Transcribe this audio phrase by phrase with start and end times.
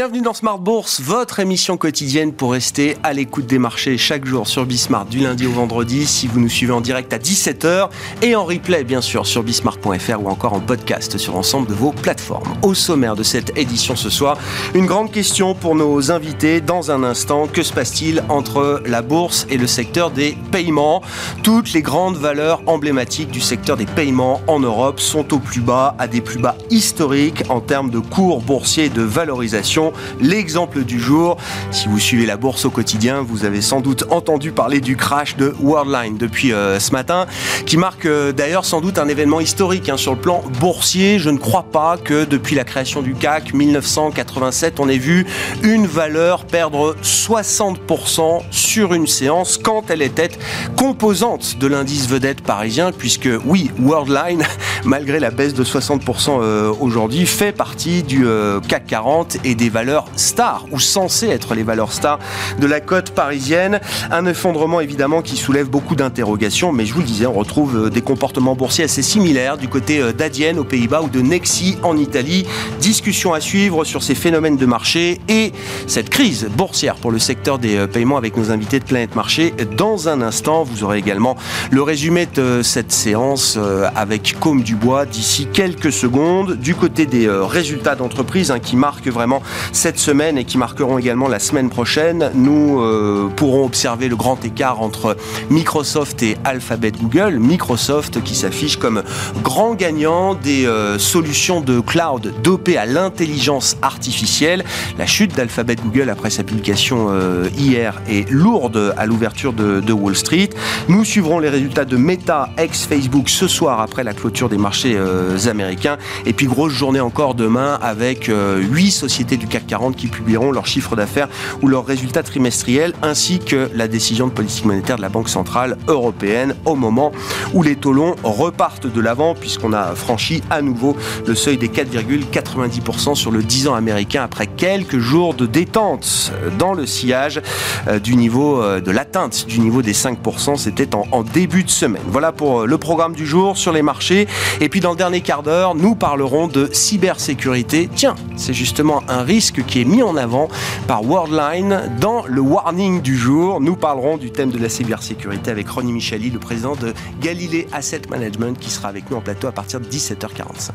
[0.00, 4.48] Bienvenue dans Smart Bourse, votre émission quotidienne pour rester à l'écoute des marchés chaque jour
[4.48, 7.90] sur Bismart du lundi au vendredi si vous nous suivez en direct à 17h
[8.22, 11.92] et en replay bien sûr sur bismart.fr ou encore en podcast sur l'ensemble de vos
[11.92, 12.48] plateformes.
[12.62, 14.38] Au sommaire de cette édition ce soir,
[14.72, 17.46] une grande question pour nos invités dans un instant.
[17.46, 21.02] Que se passe-t-il entre la bourse et le secteur des paiements?
[21.42, 25.94] Toutes les grandes valeurs emblématiques du secteur des paiements en Europe sont au plus bas,
[25.98, 29.89] à des plus bas historiques en termes de cours boursiers et de valorisation.
[30.20, 31.36] L'exemple du jour,
[31.70, 35.36] si vous suivez la bourse au quotidien, vous avez sans doute entendu parler du crash
[35.36, 37.26] de Worldline depuis euh, ce matin,
[37.66, 41.18] qui marque euh, d'ailleurs sans doute un événement historique hein, sur le plan boursier.
[41.18, 45.26] Je ne crois pas que depuis la création du CAC 1987, on ait vu
[45.62, 50.30] une valeur perdre 60% sur une séance quand elle était
[50.76, 54.44] composante de l'indice vedette parisien, puisque oui, Worldline,
[54.84, 58.26] malgré la baisse de 60% euh, aujourd'hui, fait partie du
[58.68, 62.18] CAC 40 et des valeurs stars, ou censées être les valeurs stars
[62.58, 63.80] de la côte parisienne.
[64.10, 67.90] Un effondrement évidemment qui soulève beaucoup d'interrogations, mais je vous le disais, on retrouve euh,
[67.90, 71.96] des comportements boursiers assez similaires du côté euh, d'Adienne aux Pays-Bas ou de Nexi en
[71.96, 72.46] Italie.
[72.80, 75.52] Discussion à suivre sur ces phénomènes de marché et
[75.86, 79.54] cette crise boursière pour le secteur des euh, paiements avec nos invités de Planète Marché.
[79.76, 81.36] Dans un instant, vous aurez également
[81.70, 83.58] le résumé de cette séance
[83.94, 86.56] avec Côme Dubois d'ici quelques secondes.
[86.56, 91.28] Du côté des résultats d'entreprise hein, qui marquent vraiment cette semaine et qui marqueront également
[91.28, 95.16] la semaine prochaine, nous euh, pourrons observer le grand écart entre
[95.50, 97.38] Microsoft et Alphabet Google.
[97.38, 99.02] Microsoft qui s'affiche comme
[99.42, 104.64] grand gagnant des euh, solutions de cloud dopées à l'intelligence artificielle.
[104.98, 109.92] La chute d'Alphabet Google après sa publication euh, hier est lourde à l'ouverture de, de,
[109.92, 110.50] Wall Street.
[110.88, 114.98] Nous suivrons les résultats de Meta ex-Facebook ce soir après la clôture des marchés
[115.46, 115.98] américains.
[116.26, 120.66] Et puis grosse journée encore demain avec huit sociétés du CAC 40 qui publieront leurs
[120.66, 121.28] chiffres d'affaires
[121.60, 125.76] ou leurs résultats trimestriels, ainsi que la décision de politique monétaire de la Banque Centrale
[125.88, 127.12] Européenne au moment
[127.52, 131.68] où les taux longs repartent de l'avant, puisqu'on a franchi à nouveau le seuil des
[131.68, 137.42] 4,90% sur le 10 ans américain après quelques jours de détente dans le sillage
[137.88, 140.56] euh, du niveau euh, de l'atteinte du niveau des 5%.
[140.56, 142.02] C'était en, en début de semaine.
[142.06, 144.28] Voilà pour euh, le programme du jour sur les marchés.
[144.60, 147.88] Et puis dans le dernier quart d'heure, nous parlerons de cybersécurité.
[147.94, 150.48] Tiens, c'est justement un risque qui est mis en avant
[150.86, 153.60] par Worldline dans le warning du jour.
[153.60, 156.92] Nous parlerons du thème de la cybersécurité avec Ronnie Micheli, le président de
[157.22, 160.72] Galilée Asset Management, qui sera avec nous en plateau à partir de 17h45.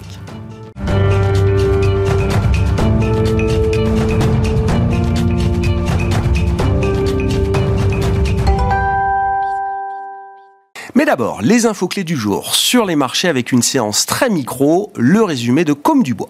[10.95, 14.91] Mais d'abord, les infos clés du jour sur les marchés avec une séance très micro,
[14.95, 16.29] le résumé de Comme du Bois.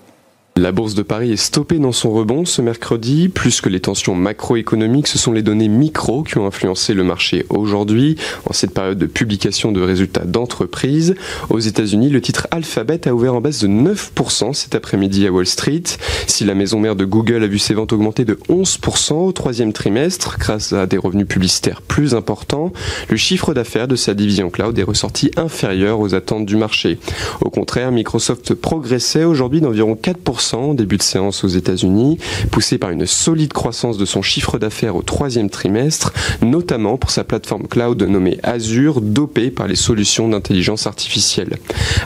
[0.57, 3.27] La bourse de Paris est stoppée dans son rebond ce mercredi.
[3.27, 7.45] Plus que les tensions macroéconomiques, ce sont les données micro qui ont influencé le marché
[7.49, 8.15] aujourd'hui,
[8.49, 11.15] en cette période de publication de résultats d'entreprise.
[11.49, 15.45] Aux États-Unis, le titre Alphabet a ouvert en baisse de 9% cet après-midi à Wall
[15.45, 15.83] Street.
[16.25, 19.73] Si la maison mère de Google a vu ses ventes augmenter de 11% au troisième
[19.73, 22.71] trimestre, grâce à des revenus publicitaires plus importants,
[23.09, 26.97] le chiffre d'affaires de sa division cloud est ressorti inférieur aux attentes du marché.
[27.41, 32.17] Au contraire, Microsoft progressait aujourd'hui d'environ 4% début de séance aux États-Unis,
[32.51, 37.23] poussé par une solide croissance de son chiffre d'affaires au troisième trimestre, notamment pour sa
[37.23, 41.57] plateforme cloud nommée Azure, dopée par les solutions d'intelligence artificielle.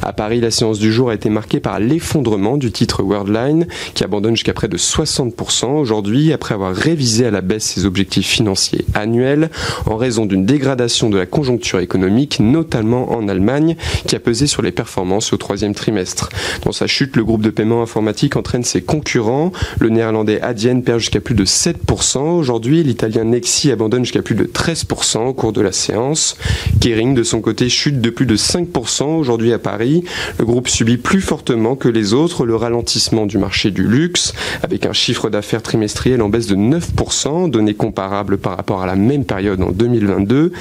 [0.01, 4.03] À Paris, la séance du jour a été marquée par l'effondrement du titre Worldline, qui
[4.03, 8.85] abandonne jusqu'à près de 60% aujourd'hui après avoir révisé à la baisse ses objectifs financiers
[8.93, 9.49] annuels
[9.85, 13.75] en raison d'une dégradation de la conjoncture économique, notamment en Allemagne,
[14.07, 16.29] qui a pesé sur les performances au troisième trimestre.
[16.63, 19.51] Dans sa chute, le groupe de paiement informatique entraîne ses concurrents.
[19.79, 22.19] Le néerlandais Adyen perd jusqu'à plus de 7%.
[22.19, 26.37] Aujourd'hui, l'italien Nexi abandonne jusqu'à plus de 13% au cours de la séance.
[26.81, 30.03] Kering, de son côté, chute de plus de 5% aujourd'hui à Paris.
[30.37, 34.33] Le groupe subit plus fortement que les autres le ralentissement du marché du luxe,
[34.63, 38.95] avec un chiffre d'affaires trimestriel en baisse de 9%, données comparables par rapport à la
[38.95, 40.51] même période en 2022.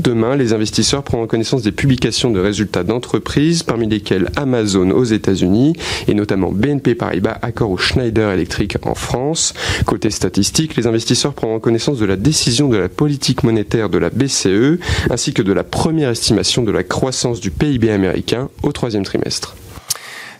[0.00, 5.74] Demain, les investisseurs prendront connaissance des publications de résultats d'entreprises, parmi lesquelles Amazon aux États-Unis
[6.06, 9.54] et notamment BNP Paribas accord au Schneider Electric en France.
[9.86, 14.10] Côté statistique, les investisseurs prendront connaissance de la décision de la politique monétaire de la
[14.10, 14.78] BCE,
[15.10, 19.56] ainsi que de la première estimation de la croissance du PIB américain au troisième trimestre.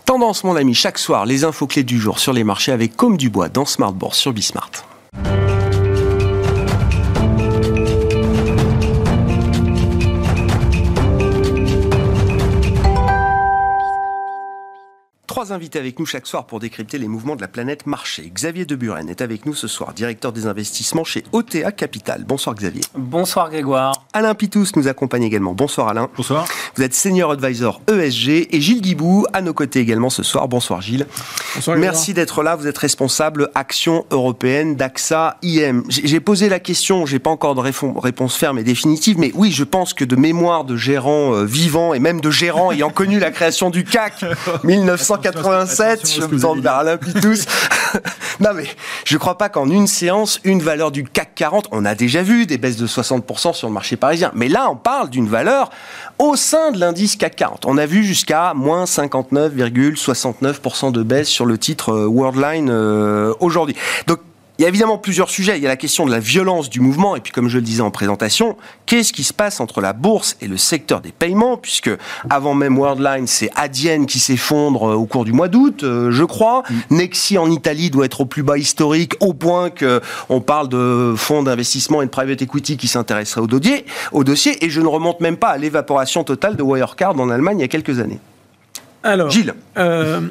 [0.05, 3.17] Tendance, mon ami, chaque soir, les infos clés du jour sur les marchés avec Comme
[3.17, 4.71] du Bois dans Smart Bourse sur Bismart.
[15.39, 18.29] Trois invités avec nous chaque soir pour décrypter les mouvements de la planète marché.
[18.35, 22.25] Xavier Deburen est avec nous ce soir, directeur des investissements chez OTA Capital.
[22.27, 22.81] Bonsoir Xavier.
[22.93, 23.93] Bonsoir Grégoire.
[24.11, 25.53] Alain Pitous nous accompagne également.
[25.53, 26.09] Bonsoir Alain.
[26.17, 26.45] Bonsoir.
[26.75, 30.49] Vous êtes senior advisor ESG et Gilles Guibou à nos côtés également ce soir.
[30.49, 31.07] Bonsoir Gilles.
[31.55, 31.77] Bonsoir.
[31.77, 32.57] Merci d'être là.
[32.57, 35.83] Vous êtes responsable Action européenne d'AXA IM.
[35.87, 39.63] J'ai posé la question, j'ai pas encore de réponse ferme et définitive, mais oui, je
[39.63, 43.31] pense que de mémoire de gérants euh, vivants et même de gérants ayant connu la
[43.31, 44.25] création du CAC
[45.35, 47.45] 1987, je me vers Alain Pitous.
[48.39, 48.65] non mais
[49.05, 52.45] je crois pas qu'en une séance, une valeur du CAC 40, on a déjà vu
[52.45, 55.69] des baisses de 60% sur le marché parisien, mais là on parle d'une valeur
[56.17, 57.65] au sein de l'indice CAC 40.
[57.65, 63.75] On a vu jusqu'à moins 59,69% de baisse sur le titre euh, Worldline euh, aujourd'hui.
[64.07, 64.19] Donc
[64.59, 65.57] il y a évidemment plusieurs sujets.
[65.57, 67.15] Il y a la question de la violence du mouvement.
[67.15, 70.35] Et puis, comme je le disais en présentation, qu'est-ce qui se passe entre la bourse
[70.41, 71.55] et le secteur des paiements?
[71.55, 71.89] Puisque,
[72.29, 76.25] avant même Worldline, c'est Adyen qui s'effondre euh, au cours du mois d'août, euh, je
[76.25, 76.63] crois.
[76.69, 76.95] Mm.
[76.97, 81.41] Nexi en Italie doit être au plus bas historique, au point qu'on parle de fonds
[81.41, 84.65] d'investissement et de private equity qui s'intéresseraient au dossier, au dossier.
[84.65, 87.65] Et je ne remonte même pas à l'évaporation totale de Wirecard en Allemagne il y
[87.65, 88.19] a quelques années.
[89.03, 90.21] Alors, Gilles, euh,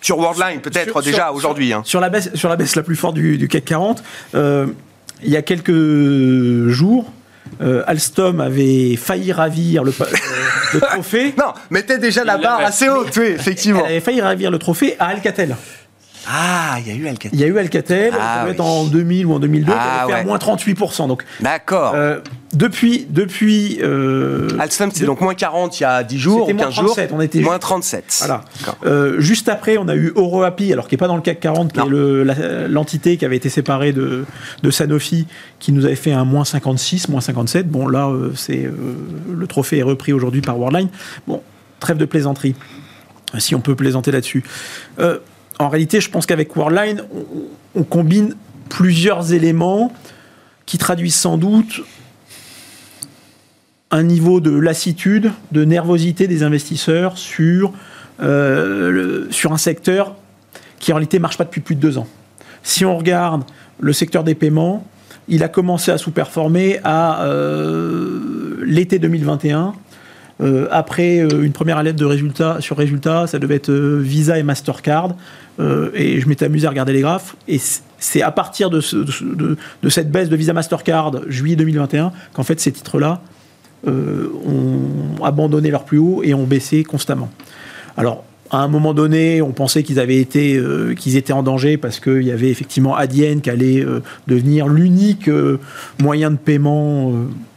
[0.00, 1.72] sur Worldline peut-être déjà aujourd'hui.
[1.72, 1.82] Hein.
[1.84, 4.02] Sur, la baisse, sur la baisse la plus forte du, CAC 40,
[4.34, 4.66] euh,
[5.22, 7.12] il y a quelques jours,
[7.60, 9.92] euh, Alstom avait failli ravir le,
[10.80, 11.34] trophée.
[11.38, 13.82] non, mettait déjà la barre assez haute, oui, effectivement.
[13.84, 15.56] Elle avait failli ravir le trophée à Alcatel.
[16.28, 17.30] Ah, il y a eu Alcatel.
[17.32, 20.26] Il y a eu Alcatel, ah, en 2000 ou en 2002, ah, qui avait fait
[20.26, 21.08] moins 38%.
[21.08, 21.92] Donc, D'accord.
[21.94, 22.20] Euh,
[22.52, 23.06] depuis.
[23.08, 26.96] depuis euh, Alstom, c'est donc moins 40 il y a 10 jours, 15 jours.
[27.12, 28.04] On était moins 37.
[28.18, 28.44] Voilà.
[28.84, 31.72] Euh, juste après, on a eu EuroAPI, alors qui n'est pas dans le CAC 40,
[31.72, 34.24] qui est l'entité qui avait été séparée de,
[34.62, 35.26] de, Sanofi,
[35.60, 37.68] qui nous avait fait un moins 56, moins 57.
[37.68, 38.68] Bon, là, euh, c'est
[39.30, 40.88] le trophée est repris aujourd'hui par Worldline.
[41.26, 41.42] Bon,
[41.78, 42.54] trêve de plaisanterie,
[43.38, 44.42] si on peut plaisanter là-dessus
[45.58, 47.02] en réalité, je pense qu'avec Worldline,
[47.74, 48.34] on, combine
[48.68, 49.92] plusieurs éléments
[50.66, 51.82] qui traduisent sans doute
[53.90, 57.72] un niveau de lassitude, de nervosité des investisseurs sur,
[58.20, 60.16] euh, sur un secteur
[60.78, 62.08] qui en réalité ne marche pas depuis plus de deux ans.
[62.62, 63.44] Si on regarde
[63.78, 64.86] le secteur des paiements,
[65.28, 69.74] il a commencé à sous-performer à euh, l'été 2021
[70.42, 74.38] euh, après euh, une première lettre de résultats sur résultats, ça devait être euh, Visa
[74.38, 75.14] et Mastercard.
[75.94, 77.36] et je m'étais amusé à regarder les graphes.
[77.48, 77.58] Et
[77.98, 78.82] c'est à partir de,
[79.82, 83.22] de, cette baisse de Visa Mastercard juillet 2021 qu'en fait ces titres-là
[83.86, 87.30] ont abandonné leur plus haut et ont baissé constamment.
[87.96, 90.60] Alors à un moment donné, on pensait qu'ils avaient été,
[90.98, 93.84] qu'ils étaient en danger parce qu'il y avait effectivement Adyen qui allait
[94.26, 95.30] devenir l'unique
[96.00, 97.12] moyen de paiement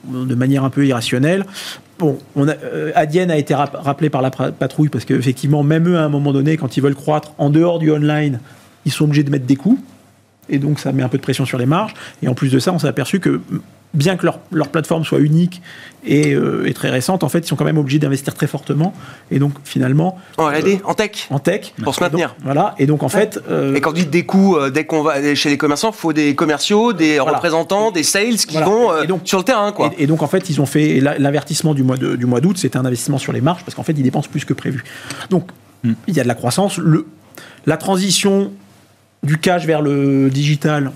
[0.07, 1.45] de manière un peu irrationnelle.
[2.00, 6.04] Bon, on a, euh, a été rappelé par la patrouille parce qu'effectivement, même eux, à
[6.04, 8.40] un moment donné, quand ils veulent croître en dehors du online,
[8.86, 9.80] ils sont obligés de mettre des coûts.
[10.48, 11.94] Et donc, ça met un peu de pression sur les marges.
[12.24, 13.42] Et en plus de ça, on s'est aperçu que
[13.94, 15.62] bien que leur, leur, plateforme soit unique
[16.07, 18.94] euh, et, très récente, en fait, ils sont quand même obligés d'investir très fortement.
[19.31, 20.18] Et donc, finalement.
[20.38, 21.74] En R&D, euh, en tech En tech.
[21.83, 22.36] Pour se maintenir.
[22.44, 22.75] voilà.
[22.77, 23.39] Et donc, en fait.
[23.50, 26.13] Euh, et quand vous dites des coûts, dès qu'on va chez les commerçants, il faut
[26.13, 28.91] des commerciaux, des représentants, des sales qui vont
[29.24, 29.91] sur le terrain, quoi.
[29.97, 31.97] Et, donc, en fait, ils ont fait l'avertissement du mois
[32.41, 34.83] d'août, c'était un investissement sur les marges parce qu'en fait, ils dépensent plus que prévu.
[35.29, 35.50] Donc,
[35.84, 35.93] hmm.
[36.08, 36.77] il y a de la croissance.
[36.77, 37.05] Le,
[37.65, 38.51] la transition
[39.24, 40.91] du cash vers le digital,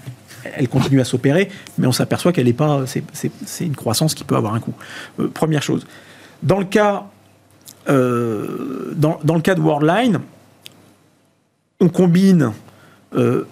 [0.55, 2.85] elle continue à s'opérer, mais on s'aperçoit qu'elle n'est pas.
[2.85, 4.73] C'est une croissance qui peut avoir un coût.
[5.19, 5.85] Euh, première chose.
[6.41, 7.05] Dans le cas,
[7.89, 10.19] euh, dans, le cas de Worldline,
[11.79, 12.51] on combine
[13.15, 13.45] euh,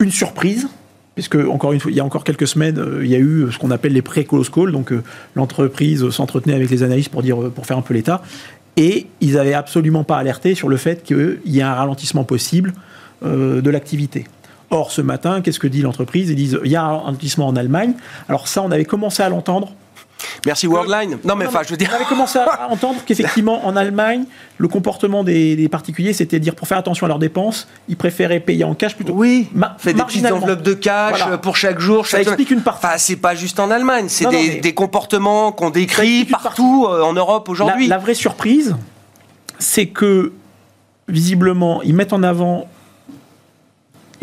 [0.00, 0.68] une surprise,
[1.14, 3.92] puisque encore il y a encore quelques semaines, il y a eu ce qu'on appelle
[3.92, 4.92] les pré-close calls, donc
[5.34, 8.22] l'entreprise s'entretenait avec les analystes pour dire, pour faire un peu l'état,
[8.76, 12.72] et ils n'avaient absolument pas alerté sur le fait qu'il y a un ralentissement possible
[13.22, 14.26] de l'activité.
[14.70, 16.30] Or, ce matin, qu'est-ce que dit l'entreprise?
[16.30, 17.94] Ils disent il y a un ralentissement en Allemagne.
[18.28, 19.72] Alors, ça, on avait commencé à l'entendre.
[20.46, 21.18] Merci Worldline.
[21.24, 21.88] Non, mais enfin, je veux dire.
[21.92, 24.24] On avait commencé à entendre qu'effectivement, en Allemagne,
[24.58, 28.64] le comportement des, particuliers, c'était dire pour faire attention à leurs dépenses, ils préféraient payer
[28.64, 29.12] en cash plutôt.
[29.12, 29.48] Oui,
[29.78, 32.06] fait des petites enveloppes de cash pour chaque jour.
[32.06, 32.86] Ça explique une partie.
[32.86, 37.48] Enfin, c'est pas juste en Allemagne, c'est des, comportements qu'on décrit partout euh, en Europe
[37.48, 37.88] aujourd'hui.
[37.88, 38.76] la vraie surprise,
[39.58, 40.32] c'est que
[41.08, 42.68] visiblement, ils mettent en avant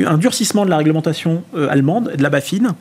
[0.04, 2.76] un durcissement de la réglementation euh, allemande, de la BaFin,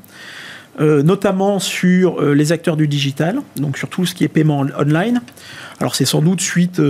[0.81, 4.67] euh, notamment sur euh, les acteurs du digital, donc sur tout ce qui est paiement
[4.79, 5.21] online.
[5.81, 6.81] Alors c'est sans doute suite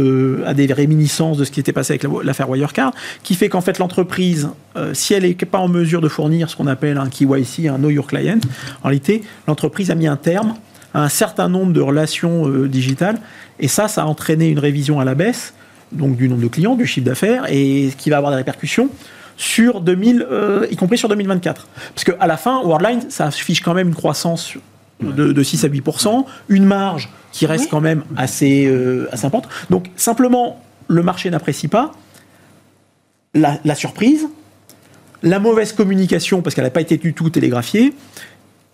[0.46, 3.78] à des réminiscences de ce qui était passé avec l'affaire Wirecard, qui fait qu'en fait
[3.78, 4.50] l'entreprise,
[4.92, 7.88] si elle n'est pas en mesure de fournir ce qu'on appelle un KYC, un Know
[7.88, 8.40] Your Client,
[8.82, 10.54] en réalité l'entreprise a mis un terme
[10.92, 13.16] à un certain nombre de relations digitales,
[13.58, 15.54] et ça, ça a entraîné une révision à la baisse
[15.94, 18.90] donc du nombre de clients, du chiffre d'affaires, et ce qui va avoir des répercussions
[19.36, 21.66] sur 2000, euh, y compris sur 2024.
[21.94, 24.54] Parce qu'à la fin, Worldline, ça affiche quand même une croissance
[25.00, 29.52] de, 6 à 8% une marge qui reste quand même assez, euh, assez importante.
[29.70, 31.92] Donc simplement, le marché n'apprécie pas
[33.34, 34.28] la, surprise,
[35.22, 37.92] la mauvaise communication parce qu'elle n'a pas été du tout télégraphiée,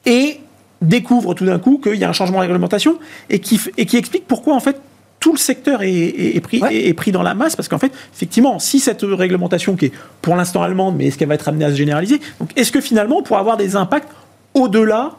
[0.06, 0.40] et
[0.82, 2.98] découvre tout d'un coup qu'il y a un changement de réglementation
[3.28, 4.80] et qui, et qui explique pourquoi en fait
[5.20, 8.80] tout le secteur est, pris, est, pris dans la masse parce qu'en fait, effectivement, si
[8.80, 11.76] cette réglementation qui est pour l'instant allemande, mais est-ce qu'elle va être amenée à se
[11.76, 14.08] généraliser Donc, est-ce que finalement, on pourra avoir des impacts
[14.54, 15.12] au-delà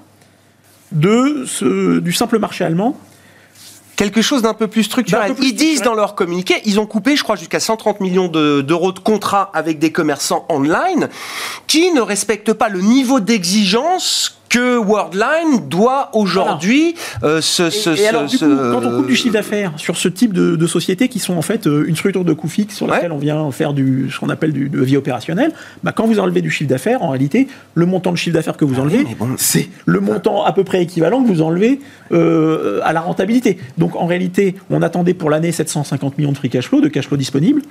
[0.92, 2.98] de ce, du simple marché allemand?
[3.96, 5.36] Quelque chose d'un peu plus structurel.
[5.40, 9.00] Ils disent dans leur communiqué, ils ont coupé, je crois, jusqu'à 130 millions d'euros de,
[9.00, 11.10] contrats avec des commerçants online
[11.68, 16.94] qui ne respectent pas le niveau d'exigence que Worldline doit aujourd'hui
[17.24, 17.64] euh, se,
[17.98, 20.68] et, alors, du coup, quand on coupe du chiffre d'affaires sur ce type de, de
[20.68, 23.50] sociétés qui sont en fait euh, une structure de coût fixe sur laquelle on vient
[23.52, 25.54] faire du, ce qu'on appelle du, de vie opérationnelle,
[25.84, 28.66] bah, quand vous enlevez du chiffre d'affaires, en réalité, le montant de chiffre d'affaires que
[28.66, 29.06] vous ah enlevez,
[29.38, 31.80] c'est le montant à peu près équivalent que vous enlevez
[32.12, 33.58] euh, à la rentabilité.
[33.78, 37.08] Donc en réalité, on attendait pour l'année 750 millions de free cash flow, de cash
[37.08, 37.62] flow disponible.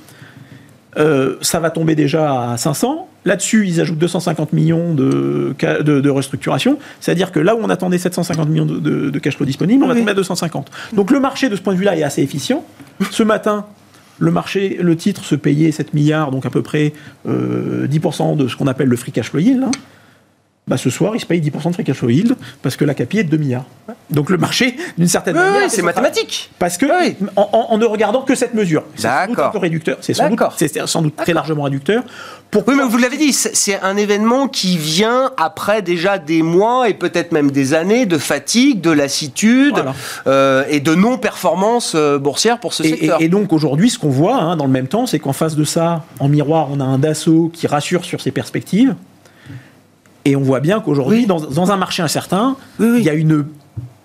[0.96, 3.08] Euh, ça va tomber déjà à 500.
[3.24, 6.78] Là-dessus, ils ajoutent 250 millions de, de, restructuration.
[7.00, 10.12] C'est-à-dire que là où on attendait 750 millions de, cash flow disponibles, on va tomber
[10.12, 10.70] à 250.
[10.94, 12.64] Donc le marché, de ce point de vue-là, est assez efficient.
[13.10, 13.66] Ce matin,
[14.18, 16.94] le marché, le titre se payait 7 milliards, donc à peu près
[17.26, 19.64] 10% euh, de ce qu'on appelle le free cash flow yield.
[19.64, 19.70] Hein.
[20.68, 22.94] Bah, ce soir, il se paye 10% de free cash flow yield parce que la
[22.94, 23.64] CAPI est de 2 milliards.
[24.10, 25.68] Donc le marché, d'une certaine manière.
[25.68, 26.50] c'est mathématique.
[26.60, 26.86] Parce que,
[27.36, 29.98] en, ne regardant que cette mesure, c'est sans doute un peu réducteur.
[30.00, 30.30] C'est sans,
[30.86, 32.04] sans, doute très largement réducteur.
[32.52, 36.88] Pourquoi oui, mais vous l'avez dit, c'est un événement qui vient après déjà des mois
[36.88, 39.82] et peut-être même des années de fatigue, de lassitude
[40.26, 43.20] euh, et de non-performance euh, boursière pour ce secteur.
[43.20, 45.64] Et, donc aujourd'hui, ce qu'on voit hein, dans le même temps, c'est qu'en face de
[45.64, 48.94] ça, en miroir, on a un Dassault qui rassure sur ses perspectives.
[50.24, 53.46] Et on voit bien qu'aujourd'hui, dans, un marché incertain, il y a une,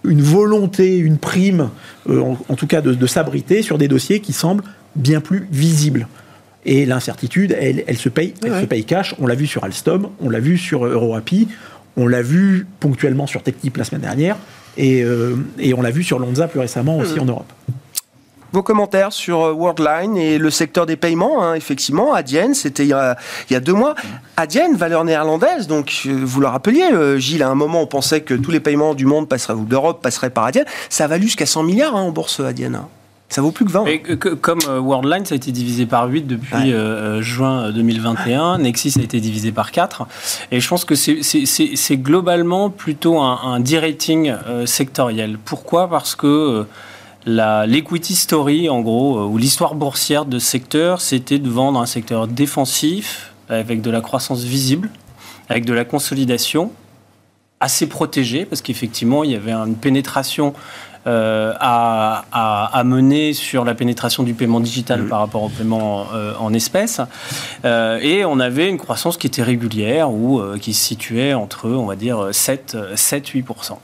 [0.06, 1.70] une volonté, une prime,
[2.10, 4.64] euh, en, tout cas de, s'abriter sur des dossiers qui semblent
[4.96, 6.08] bien plus visibles.
[6.66, 9.14] Et l'incertitude, elle, elle, se paye, elle se paye cash.
[9.20, 11.48] On l'a vu sur Alstom, on l'a vu sur EuroAPI,
[11.98, 14.38] on l'a vu ponctuellement sur TechTip la semaine dernière,
[14.78, 17.52] et, euh, et on l'a vu sur Lonza plus récemment aussi en Europe
[18.56, 21.44] vos commentaires sur euh, Worldline et le secteur des paiements.
[21.44, 23.16] Hein, effectivement, Adyen, c'était il,
[23.50, 23.96] il, y a deux mois.
[24.38, 28.22] Adyen, valeur néerlandaise, donc euh, vous le rappeliez, euh, Gilles, à un moment on pensait
[28.22, 30.64] que tous les paiements du monde passeraient, ou d'Europe passeraient par Adyen.
[30.90, 32.76] Ça a valu jusqu'à 100 milliards hein, en bourse Adyen.
[32.76, 32.88] Hein.
[33.28, 33.86] Ça vaut plus que 20.
[34.40, 36.72] comme Worldline, ça a été divisé par 8 depuis
[37.22, 38.60] juin 2021.
[38.60, 40.06] Nexis a été divisé par 4.
[40.52, 44.32] Et je pense que c'est globalement plutôt un, un de-rating
[44.66, 45.40] sectoriel.
[45.44, 45.90] Pourquoi?
[45.90, 46.68] Parce que
[47.26, 51.86] l'equity story, en gros, euh, ou l'histoire boursière de ce secteur, c'était de vendre un
[51.86, 54.90] secteur défensif avec de la croissance visible,
[55.50, 56.72] avec de la consolidation
[57.60, 60.54] assez protégée, parce qu'effectivement, il y avait une pénétration
[61.08, 65.08] euh, à, mener sur la pénétration du paiement digital mmh.
[65.08, 67.00] par rapport au paiement euh, en espèces.
[67.64, 71.96] et on avait une croissance qui était régulière ou qui se situait entre, on va
[71.96, 73.78] dire, 7-8%.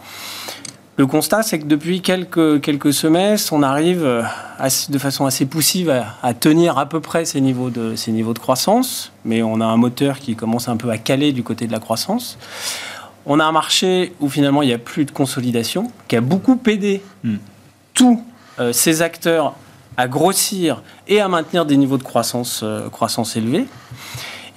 [0.98, 4.24] Le constat, c'est que depuis quelques, quelques semestres, on arrive euh,
[4.90, 8.40] de façon assez poussive à, tenir à peu près ces niveaux, de, ces niveaux de
[8.40, 11.72] croissance, mais on a un moteur qui commence un peu à caler du côté de
[11.72, 12.38] la croissance.
[13.26, 16.60] On a un marché où finalement il n'y a plus de consolidation, qui a beaucoup
[16.68, 17.38] aidé hmm.
[17.94, 18.22] tous
[18.60, 19.56] euh, ces acteurs
[19.96, 23.66] à grossir et à maintenir des niveaux de croissance, euh, croissance élevés.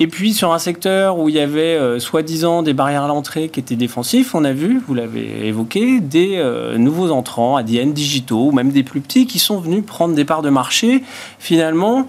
[0.01, 3.49] Et puis sur un secteur où il y avait euh, soi-disant des barrières à l'entrée
[3.49, 8.49] qui étaient défensifs, on a vu, vous l'avez évoqué, des euh, nouveaux entrants, ADN digitaux,
[8.49, 11.05] ou même des plus petits, qui sont venus prendre des parts de marché
[11.39, 12.09] finalement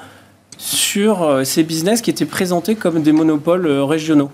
[0.58, 4.32] sur euh, ces business qui étaient présentés comme des monopoles régionaux.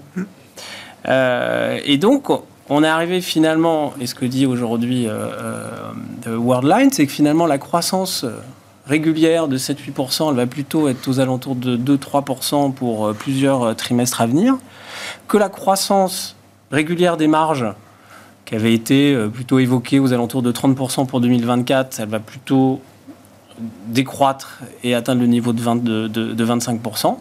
[1.06, 2.30] et donc,
[2.70, 5.08] on est arrivé finalement, et ce que dit aujourd'hui
[6.26, 8.26] Worldline, c'est que finalement la croissance
[8.92, 13.74] régulière de 7-8%, elle va plutôt être aux alentours de 2-3% pour euh, plusieurs euh,
[13.74, 14.58] trimestres à venir,
[15.30, 16.36] que la croissance
[16.72, 17.66] régulière des marges,
[18.44, 22.82] qui avait été euh, plutôt évoquée aux alentours de 30% pour 2024, elle va plutôt
[23.88, 27.16] décroître et atteindre le niveau de, 20, de, de 25%.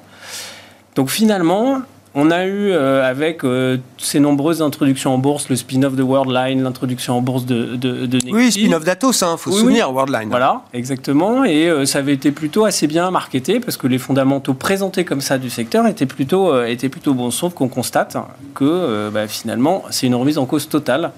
[0.97, 1.83] Donc finalement,
[2.15, 6.63] on a eu, euh, avec euh, ces nombreuses introductions en bourse, le spin-off de Worldline,
[6.63, 10.29] l'introduction en bourse de, de, de Oui, spin-off d'Atos, il hein, faut se souvenir, Worldline.
[10.29, 11.45] Voilà, exactement.
[11.45, 15.21] Et euh, ça avait été plutôt assez bien marketé parce que les fondamentaux présentés comme
[15.21, 17.31] ça du secteur étaient plutôt, étaient plutôt bons.
[17.31, 18.17] Sauf qu'on constate
[18.55, 21.13] que bah, finalement, c'est une remise en cause totale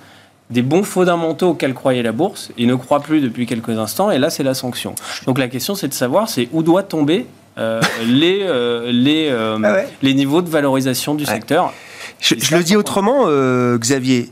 [0.50, 4.18] des bons fondamentaux auxquels croyait la bourse et ne croit plus depuis quelques instants, et
[4.18, 4.94] là c'est la sanction.
[5.26, 7.25] Donc la question c'est de savoir c'est où doit tomber euh,
[7.56, 11.73] les, euh, les, euh, ah les niveaux de valorisation du secteur.
[12.21, 13.26] Je, le dis autrement,
[13.76, 14.30] Xavier.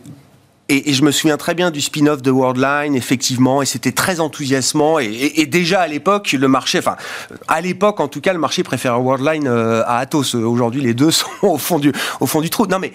[0.68, 5.00] Et, je me souviens très bien du spin-off de Worldline, effectivement, et c'était très enthousiasmant.
[5.00, 6.96] Et, déjà à l'époque, le marché, enfin,
[7.48, 10.34] à l'époque en tout cas, le marché préfère Worldline à Atos.
[10.34, 12.66] Aujourd'hui, les deux sont au fond du, au fond du trou.
[12.66, 12.92] Non, mais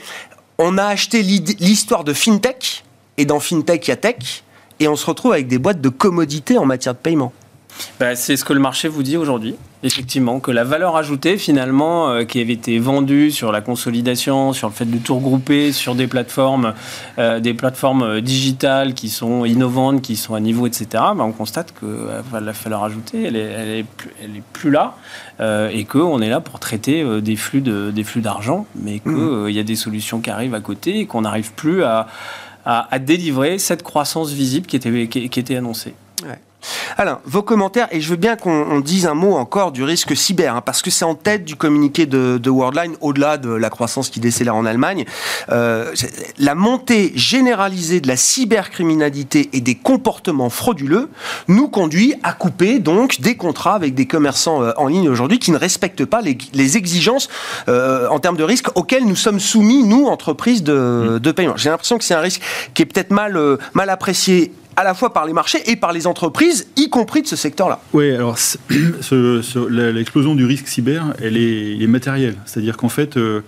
[0.57, 2.85] on a acheté l'histoire de FinTech,
[3.17, 4.43] et dans FinTech, il y a Tech,
[4.79, 7.33] et on se retrouve avec des boîtes de commodités en matière de paiement.
[7.99, 9.55] Bah, c'est ce que le marché vous dit aujourd'hui.
[9.83, 14.67] Effectivement, que la valeur ajoutée, finalement, euh, qui avait été vendue sur la consolidation, sur
[14.67, 16.73] le fait de tout regrouper sur des plateformes,
[17.19, 21.31] euh, des plateformes euh, digitales qui sont innovantes, qui sont à niveau, etc., bah, on
[21.31, 24.95] constate que la valeur ajoutée, elle est, plus, elle est plus, là
[25.69, 29.49] et qu'on est là pour traiter des flux d'argent, mais qu'il mmh.
[29.49, 32.07] y a des solutions qui arrivent à côté et qu'on n'arrive plus à,
[32.65, 35.93] à, délivrer cette croissance visible qui était, qui, était annoncée.
[36.97, 40.55] Alors, vos commentaires, et je veux bien qu'on dise un mot encore du risque cyber,
[40.55, 44.19] hein, parce que c'est en tête du communiqué de, Worldline, au-delà de la croissance qui
[44.19, 45.05] décélère en Allemagne.
[45.51, 45.93] Euh,
[46.37, 51.09] la montée généralisée de la cybercriminalité et des comportements frauduleux
[51.47, 55.51] nous conduit à couper donc des contrats avec des commerçants euh, en ligne aujourd'hui qui
[55.51, 57.29] ne respectent pas les, exigences
[57.67, 61.57] euh, en termes de risque auxquels nous sommes soumis, nous, entreprises de, de paiement.
[61.57, 62.41] J'ai l'impression que c'est un risque
[62.73, 63.39] qui est peut-être mal,
[63.73, 67.27] mal apprécié à la fois par les marchés et par les entreprises, y compris de
[67.27, 67.79] ce secteur-là.
[67.93, 68.37] Oui, alors
[69.69, 72.35] l'explosion du risque cyber, elle est, matérielle.
[72.45, 73.41] C'est-à-dire qu'en fait, euh,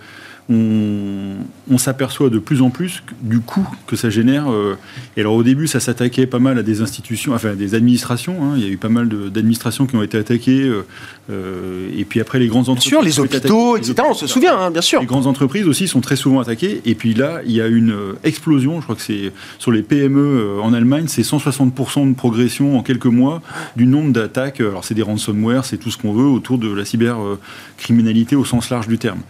[0.50, 4.50] on, s'aperçoit de plus en plus du coût que ça génère.
[4.50, 4.76] Euh,
[5.16, 8.36] et alors au début, ça s'attaquait pas mal à des institutions, enfin à des administrations.
[8.42, 8.54] Hein.
[8.56, 10.62] Il y a eu pas mal d'administrations qui ont été attaquées.
[10.62, 10.84] Euh,
[11.30, 12.90] euh, et puis après, les grandes entreprises.
[12.90, 13.94] Bien sûr, les hôpitaux, etc.
[14.08, 15.00] on se souvient, hein, bien sûr.
[15.00, 16.80] Les grandes entreprises aussi sont très souvent attaquées.
[16.84, 18.80] Et puis là, il y a une explosion.
[18.80, 23.06] Je crois que c'est sur les PME en Allemagne, c'est 160% de progression en quelques
[23.06, 23.42] mois
[23.76, 24.60] du nombre d'attaques.
[24.60, 28.70] Alors c'est des ransomware, c'est tout ce qu'on veut autour de la cybercriminalité au sens
[28.70, 29.20] large du terme.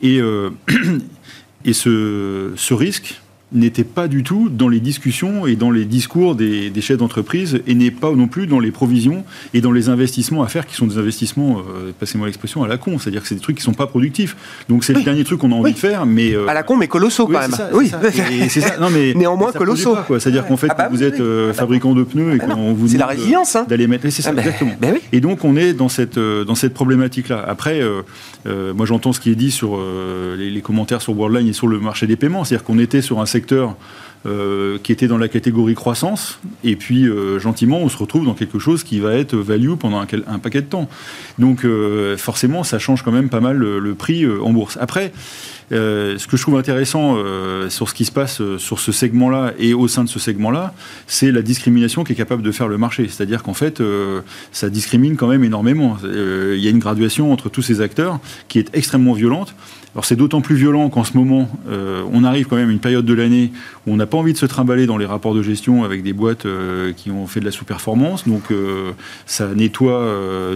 [0.00, 0.20] Et
[1.64, 3.20] et ce, ce risque,
[3.52, 7.74] n'était pas du tout dans les discussions et dans les discours des, chefs d'entreprise et
[7.74, 10.86] n'est pas non plus dans les provisions et dans les investissements à faire qui sont
[10.86, 12.98] des investissements, euh, passez-moi l'expression, à la con.
[12.98, 14.36] C'est-à-dire que c'est des trucs qui sont pas productifs.
[14.68, 16.34] Donc c'est le dernier truc qu'on a envie de faire, mais...
[16.34, 17.54] Euh, à la con, mais colossaux quand même.
[17.72, 17.90] oui,
[18.48, 18.78] c'est ça.
[18.78, 19.96] Non, mais Néanmoins colossaux.
[20.18, 22.88] C'est-à-dire qu'en fait, ah bah vous êtes euh, fabricant de pneus et ah qu'on vous
[22.88, 23.56] C'est la résilience.
[23.56, 23.64] Hein.
[23.68, 24.08] D'aller mettre...
[24.10, 24.72] C'est ça, ah bah, exactement.
[24.80, 27.44] Bah et donc on est dans cette, dans cette problématique-là.
[27.46, 27.82] Après,
[28.44, 29.78] moi j'entends ce qui est dit sur
[30.36, 32.44] les, les commentaires sur Worldline et sur le marché des paiements.
[32.44, 33.37] C'est-à-dire qu'on était sur un secteur
[34.26, 38.34] euh, qui était dans la catégorie croissance, et puis euh, gentiment on se retrouve dans
[38.34, 40.88] quelque chose qui va être value pendant un, paquet de temps.
[41.38, 44.76] Donc euh, forcément ça change quand même pas mal le, prix en bourse.
[44.80, 45.12] Après,
[45.70, 47.16] ce que je trouve intéressant
[47.68, 50.74] sur ce qui se passe sur ce segment-là et au sein de ce segment-là,
[51.06, 53.06] c'est la discrimination qui est capable de faire le marché.
[53.08, 53.82] C'est-à-dire qu'en fait,
[54.50, 55.96] ça discrimine quand même énormément.
[56.02, 59.54] Il y a une graduation entre tous ces acteurs qui est extrêmement violente.
[59.98, 62.78] Alors c'est d'autant plus violent qu'en ce moment, euh, on arrive quand même à une
[62.78, 63.50] période de l'année
[63.84, 66.12] où on n'a pas envie de se trimballer dans les rapports de gestion avec des
[66.12, 68.28] boîtes euh, qui ont fait de la sous-performance.
[68.28, 68.92] Donc euh,
[69.26, 70.06] ça nettoie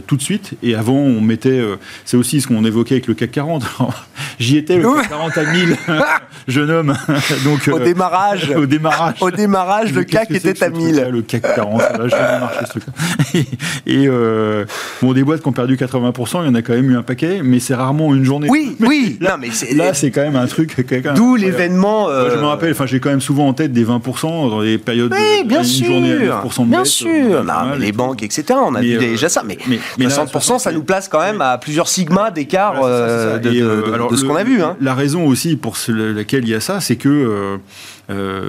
[0.07, 0.53] tout de suite.
[0.63, 1.61] Et avant, on mettait...
[2.05, 3.65] c'est aussi ce qu'on évoquait avec le CAC 40.
[4.39, 5.77] J'y étais, le CAC 40 à 1000,
[6.47, 6.95] jeune homme.
[7.45, 11.09] Donc, au démarrage, au démarrage, au démarrage, le CAC était à 1000.
[11.11, 12.85] le CAC 40, là, jamais marché ce truc.
[13.87, 14.07] Et,
[15.03, 17.03] bon, des boîtes qui ont perdu 80%, il y en a quand même eu un
[17.03, 18.47] paquet, mais c'est rarement une journée.
[18.49, 19.19] Oui, oui.
[19.21, 20.77] Là, mais là, c'est quand même un truc.
[21.15, 22.09] D'où l'événement.
[22.09, 25.13] je me rappelle, enfin, j'ai quand même souvent en tête des 20% dans les périodes.
[25.13, 25.87] Oui, bien sûr.
[25.87, 27.45] Journée à 9% de bien sûr.
[27.79, 28.45] les banques, etc.
[28.55, 29.59] On a vu déjà ça, mais,
[29.99, 34.45] mais, 60%, ça nous place quand même à plusieurs sigmas d'écart de, ce qu'on a
[34.45, 34.63] vu.
[34.63, 34.77] Hein.
[34.81, 37.59] La raison aussi pour laquelle il y a ça, c'est que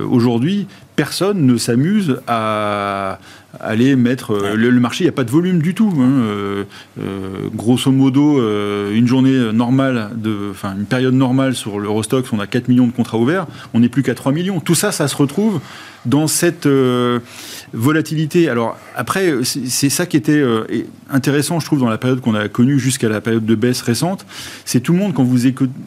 [0.10, 3.20] aujourd'hui, personne ne s'amuse à
[3.60, 5.94] aller mettre euh, le, marché, il n'y a pas de volume du tout.
[5.98, 6.12] Hein.
[6.22, 6.64] Euh,
[7.00, 8.40] euh, grosso modo,
[8.92, 12.92] une journée normale, de, enfin une période normale sur l'Eurostox, on a 4 millions de
[12.92, 14.60] contrats ouverts, on n'est plus qu'à 3 millions.
[14.60, 15.60] Tout ça, ça se retrouve
[16.06, 16.68] dans cette
[17.74, 18.50] volatilité.
[18.50, 20.44] Alors après, c'est ça qui était
[21.10, 24.26] intéressant, je trouve, dans la période qu'on a connue jusqu'à la période de baisse récente.
[24.66, 25.40] C'est tout le monde, quand vous,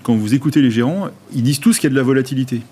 [0.02, 2.62] quand vous écoutez les gérants, ils disent tous qu'il y a de la volatilité.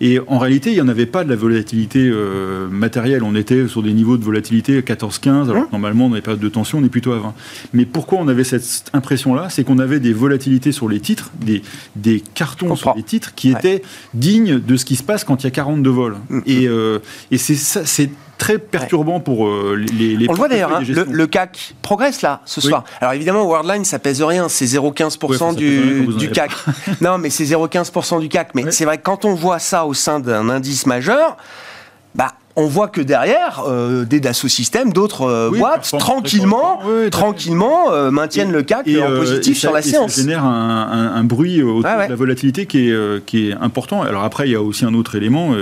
[0.00, 3.22] Et en réalité, il n'y en avait pas de la volatilité euh, matérielle.
[3.22, 6.78] On était sur des niveaux de volatilité 14-15, alors normalement, dans les périodes de tension,
[6.78, 7.34] on est plutôt à 20.
[7.72, 9.48] Mais pourquoi on avait cette impression-là?
[9.50, 11.62] C'est qu'on avait des volatilités sur les titres, des,
[11.96, 13.82] des cartons sur les titres qui étaient
[14.14, 16.16] dignes de ce qui se passe quand il y a 42 vols.
[16.28, 16.40] Mm.
[16.46, 16.98] Et, euh,
[17.30, 20.82] et c'est ça, c'est très perturbant pour euh, les, les, On le voit d'ailleurs, hein,
[20.86, 22.84] le, CAC progresse là ce soir.
[23.00, 26.52] Alors évidemment, Worldline, ça pèse rien, c'est 0,15% du, du CAC.
[27.00, 28.54] non, mais c'est 0,15% du CAC.
[28.54, 31.36] Mais c'est vrai que quand on voit ça au sein d'un indice majeur,
[32.14, 36.80] bah, on voit que derrière, euh, des Dassault Systèmes, d'autres euh, boîtes, tranquillement,
[37.12, 40.14] tranquillement euh, maintiennent le CAC en positif sur la séance.
[40.14, 44.02] Ça génère un, bruit autour de la volatilité qui est, qui est important.
[44.02, 45.54] Alors après, il y a aussi un autre élément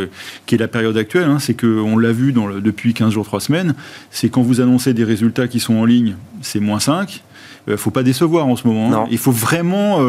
[0.46, 1.28] qui est la période actuelle.
[1.28, 3.74] Hein, c'est qu'on l'a vu dans depuis 15 jours, 3 semaines.
[4.10, 7.22] C'est quand vous annoncez des résultats qui sont en ligne, c'est moins 5
[7.68, 8.92] ne faut pas décevoir en ce moment.
[8.92, 9.06] Hein.
[9.10, 10.00] Il faut vraiment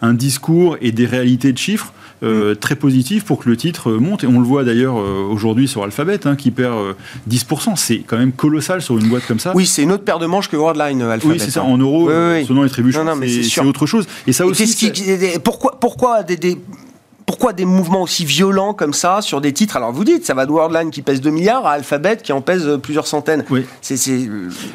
[0.00, 4.22] un discours et des réalités de chiffres euh, très positif pour que le titre monte.
[4.22, 6.94] Et on le voit d'ailleurs euh, aujourd'hui sur Alphabet, hein, qui perd
[7.28, 7.70] 10%.
[7.70, 9.50] Euh, c'est quand même colossal sur une boîte comme ça.
[9.56, 11.34] Oui, c'est une autre paire de manches que Worldline, Alphabet.
[11.34, 11.62] Oui, c'est ça.
[11.62, 11.64] Hein.
[11.64, 12.40] En euros, oui, oui.
[13.24, 14.06] et c'est autre chose.
[14.28, 14.92] Et ça aussi.
[15.42, 16.58] pourquoi, pourquoi des
[17.26, 19.76] pourquoi des mouvements aussi violents comme ça sur des titres?
[19.76, 22.40] Alors vous dites, ça va de Worldline qui pèse 2 milliards à Alphabet qui en
[22.40, 23.44] pèse plusieurs centaines.
[23.50, 23.64] Oui.
[23.80, 23.96] C'est,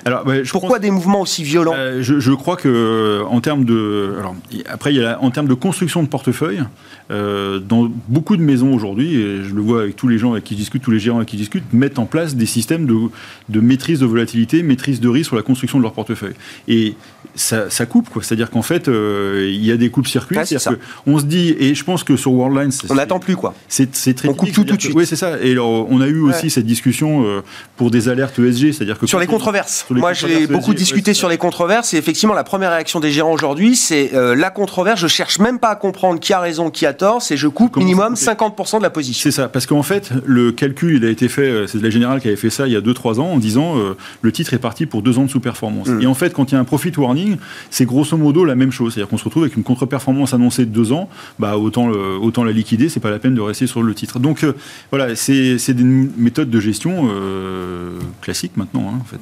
[0.06, 1.74] Alors, pourquoi des mouvements aussi violents?
[1.76, 4.36] Euh, je, crois que euh, en termes de, alors,
[4.70, 6.64] après il y a en termes de construction de portefeuille,
[7.12, 10.44] euh, dans beaucoup de maisons aujourd'hui, et je le vois avec tous les gens avec
[10.44, 12.86] qui je discute, tous les gérants avec qui je discute, mettent en place des systèmes
[12.86, 12.96] de,
[13.50, 16.36] de maîtrise de volatilité, maîtrise de risque sur la construction de leur portefeuille.
[16.68, 16.96] Et
[17.36, 18.24] ça, ça coupe quoi.
[18.24, 20.38] C'est-à-dire qu'en fait, il y a des coupes circuits.
[21.06, 22.38] on se dit, et je pense que sur
[22.90, 23.54] on n'attend plus quoi.
[23.68, 24.30] C'est très.
[24.30, 24.96] On coupe tout tout de suite.
[24.96, 25.38] Oui, c'est ça.
[25.42, 27.42] Et alors, on a eu aussi cette discussion euh,
[27.76, 29.86] pour des alertes ESG, c'est-à-dire que sur les controverses.
[29.90, 33.76] Moi, j'ai beaucoup discuté sur les controverses et effectivement, la première réaction des gérants aujourd'hui,
[33.76, 35.00] c'est euh, la controverse.
[35.00, 38.14] Je cherche même pas à comprendre qui a raison, qui a C'est je coupe minimum
[38.14, 39.24] 50% de la position.
[39.24, 41.50] C'est ça, parce qu'en fait, le calcul, il a été fait.
[41.50, 43.76] Euh, c'est la générale qui avait fait ça il y a 2-3 ans en disant
[44.22, 45.88] le titre est parti pour deux ans de sous-performance.
[45.88, 46.02] Mm.
[46.02, 47.38] Et en fait, quand il y a un profit warning,
[47.70, 48.94] c'est grosso modo la même chose.
[48.94, 52.44] C'est-à-dire qu'on se retrouve avec une contre-performance annoncée de deux ans, bah autant le, autant
[52.44, 54.20] la liquider, c'est pas la peine de rester sur le titre.
[54.20, 54.54] Donc euh,
[54.92, 59.20] voilà, c'est des méthodes de gestion euh, classiques maintenant, hein, en fait.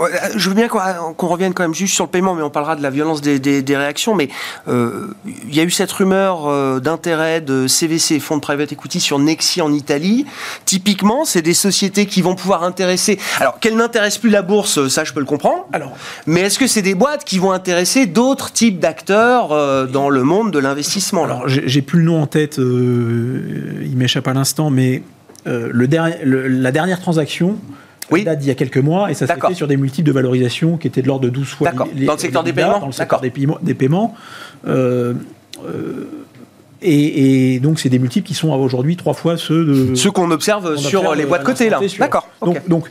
[0.00, 0.06] Euh,
[0.36, 2.82] je veux bien qu'on revienne quand même juste sur le paiement, mais on parlera de
[2.82, 4.14] la violence des, réactions.
[4.14, 4.28] Mais
[4.66, 9.60] il y a eu cette rumeur d'intérêt de CVC, fonds de private equity, sur Nexi
[9.60, 10.26] en Italie.
[10.64, 13.18] Typiquement, c'est des sociétés qui vont pouvoir intéresser.
[13.38, 15.66] Alors, qu'elles n'intéressent plus la bourse, ça je peux le comprendre.
[15.72, 15.92] Alors,
[16.26, 20.50] mais est-ce que c'est des boîtes qui vont intéresser d'autres types d'acteurs dans le monde
[20.50, 22.58] de l'investissement Alors, j'ai plus le nom en tête.
[22.58, 25.02] Euh, il m'échappe à l'instant, mais
[25.46, 25.88] euh, le
[26.24, 27.58] la dernière transaction
[28.10, 30.76] date d'il y a quelques mois et ça s'est fait sur des multiples de valorisation
[30.76, 31.72] qui étaient de l'ordre de 12 fois.
[31.72, 33.58] Dans le secteur des paiements Dans le secteur des paiements.
[33.62, 34.14] Des paiements
[34.66, 35.14] euh,
[36.82, 39.94] et, donc, c'est des multiples qui sont aujourd'hui trois fois ceux de.
[39.94, 41.80] Ceux qu'on observe, sur les boîtes cotées, là.
[41.98, 42.28] D'accord.
[42.40, 42.88] Donc, donc,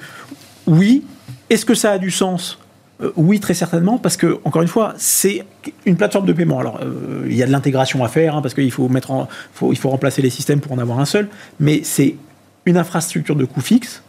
[0.68, 1.04] oui.
[1.50, 2.60] Est-ce que ça a du sens?
[3.02, 5.44] Euh, oui, très certainement, parce que, encore une fois, c'est
[5.86, 6.60] une plateforme de paiement.
[6.60, 9.28] Alors, euh, il y a de l'intégration à faire, hein, parce qu'il faut, mettre en,
[9.54, 11.28] faut, il faut remplacer les systèmes pour en avoir un seul,
[11.60, 12.16] mais c'est
[12.66, 14.04] une infrastructure de coût fixe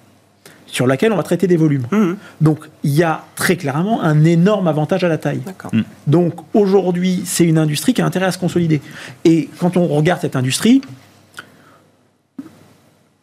[0.73, 1.87] sur laquelle on va traiter des volumes.
[1.93, 2.15] Mmh.
[2.41, 5.43] Donc, il y a très clairement un énorme avantage à la taille.
[5.71, 5.83] Mmh.
[6.07, 8.81] Donc, aujourd'hui, c'est une industrie qui a intérêt à se consolider.
[9.25, 10.81] Et quand on regarde cette industrie,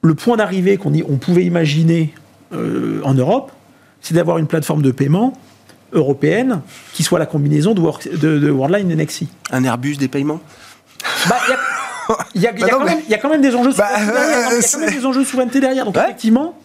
[0.03, 2.13] le point d'arrivée qu'on on pouvait imaginer
[2.53, 3.51] euh, en Europe,
[3.99, 5.33] c'est d'avoir une plateforme de paiement
[5.91, 6.61] européenne
[6.93, 9.27] qui soit la combinaison de, de, Worldline et Nexi.
[9.51, 10.39] Un Airbus des paiements?
[12.35, 13.89] Il y, a quand même des enjeux de bah,
[15.23, 15.85] souveraineté derrière.
[15.85, 16.55] Donc effectivement,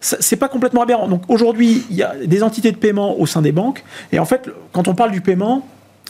[0.00, 1.08] c'est pas complètement aberrant.
[1.08, 3.84] Donc aujourd'hui, il y a des entités de paiement au sein des banques.
[4.12, 5.66] Et en fait, quand on parle du paiement,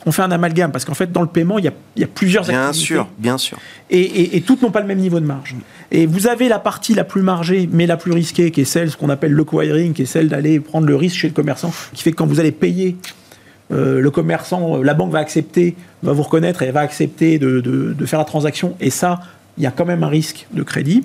[0.06, 2.04] on fait un amalgame parce qu'en fait, dans le paiement, il y a, il y
[2.04, 3.58] a plusieurs bien sûr, bien sûr.
[3.90, 5.56] Et, toutes n'ont pas le même niveau de marge.
[5.90, 8.90] Et vous avez la partie la plus margée, mais la plus risquée, qui est celle,
[8.90, 11.72] ce qu'on appelle le acquiring, qui est celle d'aller prendre le risque chez le commerçant,
[11.92, 12.96] qui fait que quand vous allez payer,
[13.70, 18.18] euh, le commerçant, la banque va accepter, va vous reconnaître et va accepter de, faire
[18.18, 18.76] la transaction.
[18.80, 19.20] Et ça,
[19.56, 21.04] il y a quand même un risque de crédit.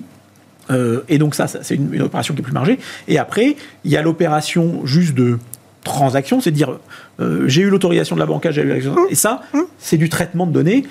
[0.70, 2.78] Euh, et donc ça, c'est une, une, opération qui est plus margée.
[3.06, 5.38] Et après, il y a l'opération juste de
[5.84, 6.78] transaction, c'est dire
[7.20, 9.42] euh, j'ai eu l'autorisation de la banque, j'ai eu et ça,
[9.78, 10.84] c'est du traitement de données,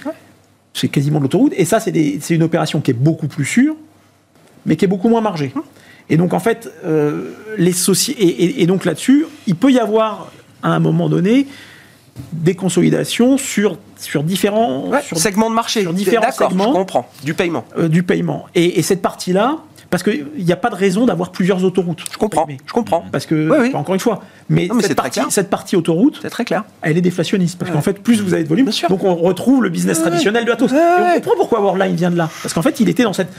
[0.74, 3.76] c'est quasiment de l'autoroute, et ça, c'est une opération qui est beaucoup plus sûre,
[4.66, 5.52] mais qui est beaucoup moins margée.
[6.10, 8.62] Et donc, en fait, euh, les sociétés.
[8.62, 10.32] Et, donc là-dessus, il peut y avoir,
[10.62, 11.48] à un moment donné,
[12.32, 15.82] des consolidations sur, sur différents segments de marché.
[15.82, 16.70] Sur différents segments.
[16.70, 17.10] Je comprends.
[17.24, 17.66] Du paiement.
[17.78, 18.46] Euh, du paiement.
[18.56, 19.58] et cette partie-là,
[19.94, 22.04] parce qu'il n'y a pas de raison d'avoir plusieurs autoroutes.
[22.12, 22.48] Je comprends.
[22.66, 23.06] Je comprends.
[23.12, 26.64] Parce que, encore une fois, mais, cette, partie, cette, partie, autoroute, c'est très clair.
[26.82, 27.60] Elle est déflationniste.
[27.60, 30.52] Parce qu'en fait, plus vous avez de volume, donc on retrouve le business traditionnel de
[30.52, 30.72] Atos.
[30.72, 32.28] Et on comprend pourquoi Worldline vient de là.
[32.42, 33.30] Parce qu'en fait, il était dans cette.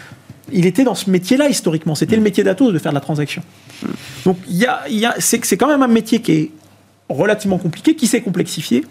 [0.52, 1.96] Il était dans ce métier-là historiquement.
[1.96, 3.42] C'était le métier d'Atos de faire de la transaction.
[4.24, 6.50] Donc il y a, y a c'est quand même un métier qui est
[7.08, 8.84] relativement compliqué, qui s'est complexifié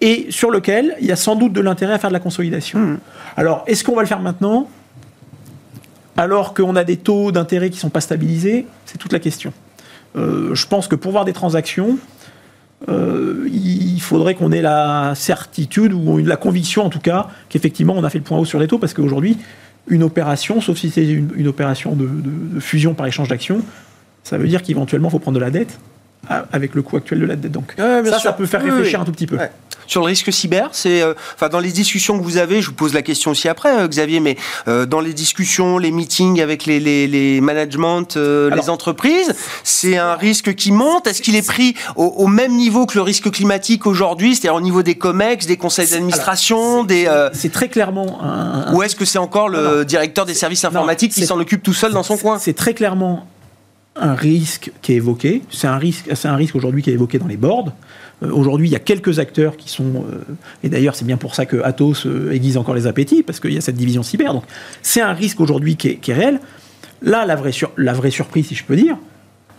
[0.00, 2.78] et sur lequel il y a sans doute de l'intérêt à faire de la consolidation.
[2.78, 2.98] Hmm.
[3.36, 4.68] Alors, est-ce qu'on va le faire maintenant?
[6.16, 9.52] Alors qu'on a des taux d'intérêt qui ne sont pas stabilisés C'est toute la question.
[10.16, 11.98] Euh, je pense que pour voir des transactions,
[12.88, 18.04] euh, il faudrait qu'on ait la certitude ou la conviction en tout cas qu'effectivement on
[18.04, 19.36] a fait le point haut sur les taux parce qu'aujourd'hui
[19.88, 23.60] une opération, sauf si c'est une, opération de, fusion par échange d'actions,
[24.22, 25.78] ça veut dire qu'éventuellement, il faut prendre de la dette
[26.28, 27.50] avec le coût actuel de la dette.
[27.50, 29.38] Donc ça, ça peut faire réfléchir un tout petit peu
[29.90, 32.74] sur le risque cyber C'est, euh, enfin, dans les discussions que vous avez, je vous
[32.74, 34.36] pose la question aussi après, euh, Xavier, mais
[34.68, 40.14] euh, dans les discussions, les meetings avec les, les, les managements, les entreprises, c'est un
[40.14, 41.08] risque qui monte.
[41.08, 44.82] Est-ce qu'il est pris au, même niveau que le risque climatique aujourd'hui, c'est-à-dire au niveau
[44.82, 47.08] des COMEX, des conseils d'administration, des.
[47.32, 48.22] C'est très clairement.
[48.22, 51.74] Un, Ou est-ce que c'est encore le directeur des services informatiques qui s'en occupe tout
[51.74, 52.38] seul dans son coin?
[52.38, 53.26] C'est très clairement
[54.00, 55.42] un risque qui est évoqué.
[55.50, 57.72] C'est un risque, c'est un risque aujourd'hui qui est évoqué dans les boards.
[58.22, 60.24] Euh, aujourd'hui, il y a quelques acteurs qui sont, euh,
[60.62, 63.52] et d'ailleurs c'est bien pour ça que Atos euh, aiguise encore les appétits, parce qu'il
[63.52, 64.32] y a cette division cyber.
[64.32, 64.44] Donc
[64.82, 66.40] c'est un risque aujourd'hui qui, est, réel.
[67.02, 68.96] Là, la vraie, la vraie surprise, si je peux dire,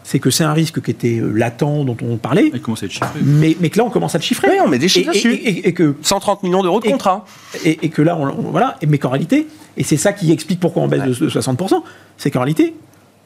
[0.04, 2.51] c'est que c'est un risque qui était latent, dont on parlait.
[2.54, 3.19] À être chiffré.
[3.23, 4.47] Mais, mais que là, on commence à le chiffrer.
[4.49, 5.34] Oui, on met des chiffres dessus.
[5.34, 7.25] Et, que, 130 millions d'euros de contrat.
[7.63, 8.77] Et, que là, on, voilà.
[8.88, 11.84] Mais qu'en réalité, et c'est ça qui explique pourquoi on baisse de 60%,
[12.17, 12.73] c'est qu'en réalité,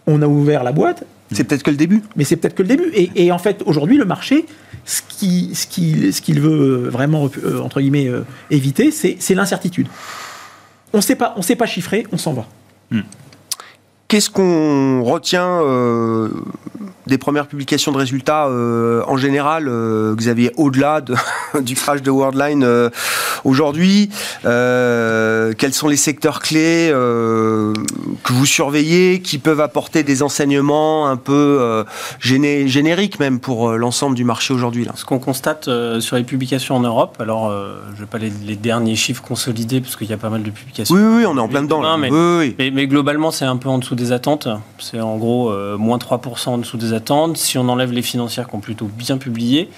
[0.08, 1.04] on a ouvert la boîte.
[1.32, 2.04] C'est peut-être que le début.
[2.16, 2.92] Mais c'est peut-être que le début.
[2.94, 4.46] Et, en fait, aujourd'hui, le marché,
[4.86, 9.88] ce qu'il ce qui, ce qu'il veut vraiment, euh, entre guillemets, euh, éviter, c'est l'incertitude.
[10.94, 12.48] On ne sait pas chiffrer, on s'en va.
[12.92, 13.02] Hmm.
[14.08, 16.30] Qu'est-ce qu'on retient euh,
[17.08, 21.02] des premières publications de résultats euh, en général, euh, Xavier, au-delà
[21.62, 22.90] du crash de Worldline euh,
[23.44, 24.10] aujourd'hui
[24.44, 31.86] Quels sont les secteurs clés que vous surveillez, qui peuvent apporter des enseignements un peu
[32.20, 37.18] génériques même pour l'ensemble du marché aujourd'hui Ce qu'on constate sur les publications en Europe,
[37.20, 40.30] alors je ne vais pas les, les, derniers chiffres consolidés parce qu'il y a pas
[40.30, 40.96] mal de publications.
[40.96, 41.98] Oui, oui, on est en plein dedans.
[41.98, 44.48] mais, oui, mais, mais, globalement, c'est un peu en dessous des attentes.
[44.80, 47.38] C'est en gros moins 3% en dessous des attentes.
[47.38, 49.70] Si on enlève les financières qui ont plutôt bien publié,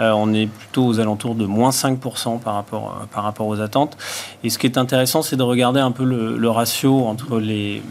[0.00, 3.60] euh, on est plutôt aux alentours de moins 5% par rapport, euh, par rapport aux
[3.60, 3.96] attentes.
[4.44, 7.82] Et ce qui est intéressant, c'est de regarder un peu le, ratio entre les,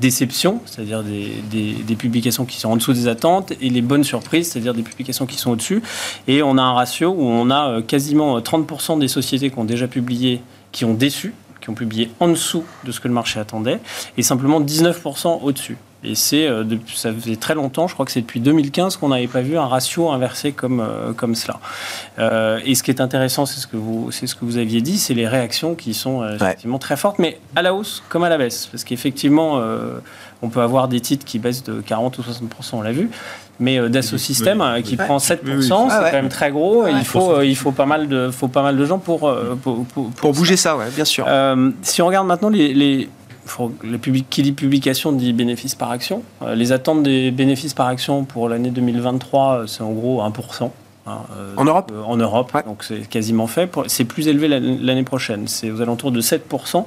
[0.00, 4.74] déceptions, c'est-à-dire des, publications qui sont en dessous des attentes, et les bonnes surprises, c'est-à-dire
[4.74, 5.82] des publications qui sont au-dessus.
[6.28, 9.64] Et on a un ratio où on a euh, quasiment 30% des sociétés qui ont
[9.64, 10.40] déjà publié
[10.74, 13.80] qui ont déçu, qui ont publié en dessous de ce que le marché attendait,
[14.18, 15.78] et simplement 19% au-dessus.
[16.06, 19.26] Et c'est, euh, ça faisait très longtemps, je crois que c'est depuis 2015 qu'on n'avait
[19.26, 21.58] pas vu un ratio inversé comme, euh, comme cela.
[22.18, 24.82] Euh, et ce qui est intéressant, c'est ce que vous, c'est ce que vous aviez
[24.82, 28.28] dit, c'est les réactions qui sont effectivement très fortes, mais à la hausse comme à
[28.28, 28.66] la baisse.
[28.66, 29.62] Parce qu'effectivement,
[30.42, 33.08] on peut avoir des titres qui baissent de 40 ou 60%, on l'a vu.
[33.60, 36.86] Mais euh, Dassault Systèmes qui prend 7%, c'est quand même très gros.
[36.88, 39.84] il, faut, il faut, pas mal de, faut pas mal de gens pour, pour,
[40.16, 41.26] pour, bouger ça, ouais, bien sûr.
[41.82, 43.08] si on regarde maintenant les les
[44.30, 46.22] qui dit publication dit bénéfices par action.
[46.42, 50.70] Euh, les attentes des bénéfices par action pour l'année 2023, euh, c'est en gros 1%.
[51.06, 53.70] Hein, euh, en Europe En Europe, donc c'est quasiment fait.
[53.88, 56.86] C'est plus élevé l'année prochaine, c'est aux alentours de 7%.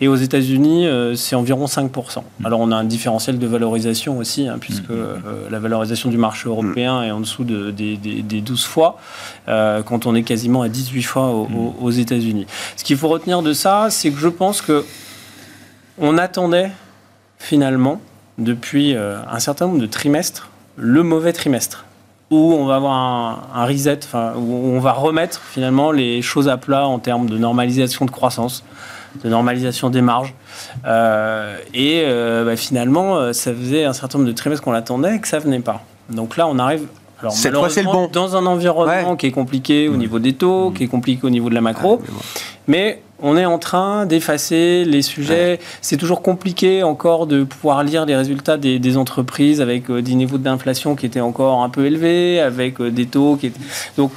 [0.00, 1.90] Et aux États-Unis, c'est environ 5%.
[2.40, 2.46] Mm.
[2.46, 5.50] Alors on a un différentiel de valorisation aussi, hein, puisque mm.
[5.50, 8.98] la valorisation du marché européen est en dessous de, des, 12 fois,
[9.46, 11.56] quand on est quasiment à 18 fois mm.
[11.80, 12.46] aux États-Unis.
[12.76, 14.84] Ce qu'il faut retenir de ça, c'est que je pense que
[15.98, 16.70] on attendait
[17.38, 18.00] finalement,
[18.36, 21.84] depuis euh, un certain nombre de trimestres, le mauvais trimestre,
[22.30, 22.92] où on va avoir
[23.54, 24.00] un, reset,
[24.36, 28.64] où on va remettre finalement les choses à plat en termes de normalisation de croissance,
[29.24, 30.34] de normalisation des marges.
[30.86, 35.20] Euh, et euh, bah, finalement, ça faisait un certain nombre de trimestres qu'on l'attendait et
[35.20, 35.82] que ça venait pas.
[36.10, 36.86] Donc là, on arrive
[37.20, 38.08] alors, Cette fois, c'est le bon.
[38.12, 41.48] Dans un environnement qui est compliqué au niveau des taux, qui est compliqué au niveau
[41.48, 42.00] de la macro.
[42.68, 45.58] mais, on est en train d'effacer les sujets.
[45.80, 50.38] C'est toujours compliqué encore de pouvoir lire les résultats des, entreprises avec euh, des niveaux
[50.38, 53.60] d'inflation qui étaient encore un peu élevés, avec euh, des taux qui étaient...
[53.96, 54.12] Donc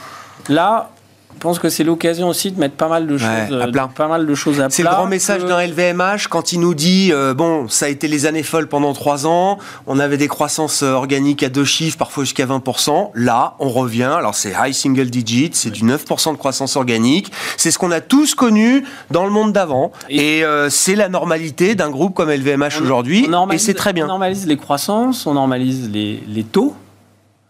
[0.50, 0.92] là,
[1.42, 3.90] pense que c'est l'occasion aussi de mettre pas mal de choses, à plat.
[3.94, 7.10] pas mal de choses à C'est le grand message d'un LVMH quand il nous dit
[7.12, 10.84] euh, bon, ça a été les années folles pendant trois ans, on avait des croissances
[10.84, 13.10] euh, organiques à deux chiffres, parfois jusqu'à 20%.
[13.16, 14.04] Là, on revient.
[14.04, 17.32] Alors c'est high single digit, c'est du 9% de croissance organique.
[17.58, 21.74] C'est ce qu'on a tous connu dans le monde d'avant, et, euh, c'est la normalité
[21.76, 24.06] d'un groupe comme LVMH aujourd'hui, et c'est très bien.
[24.06, 26.76] On normalise les croissances, on normalise les, les taux.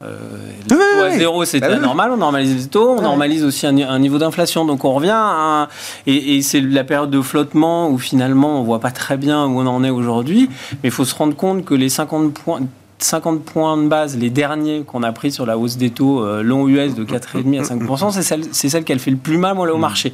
[0.04, 2.12] Euh, à zéro, c'était bah normal.
[2.14, 4.66] On normalise les taux, on normalise aussi un, niveau d'inflation.
[4.66, 5.70] Donc on revient à,
[6.08, 9.68] et, c'est la période de flottement où finalement on voit pas très bien où on
[9.68, 10.50] en est aujourd'hui.
[10.84, 12.62] Mais il faut se rendre compte que les 50 points
[13.04, 16.44] 50 points de base, les derniers qu'on a pris sur la hausse des taux euh,
[16.44, 19.38] long US de 4,5 à 5%, c'est celle, c'est celle qui a fait le plus
[19.38, 19.80] mal au mmh.
[19.80, 20.14] marché.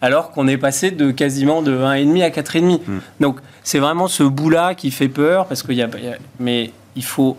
[0.00, 2.60] Alors qu'on est passé de quasiment de 1,5 à 4,5.
[2.60, 2.80] Mmh.
[3.20, 5.88] Donc c'est vraiment ce bout-là qui fait peur parce qu'il y a,
[6.40, 7.36] mais il faut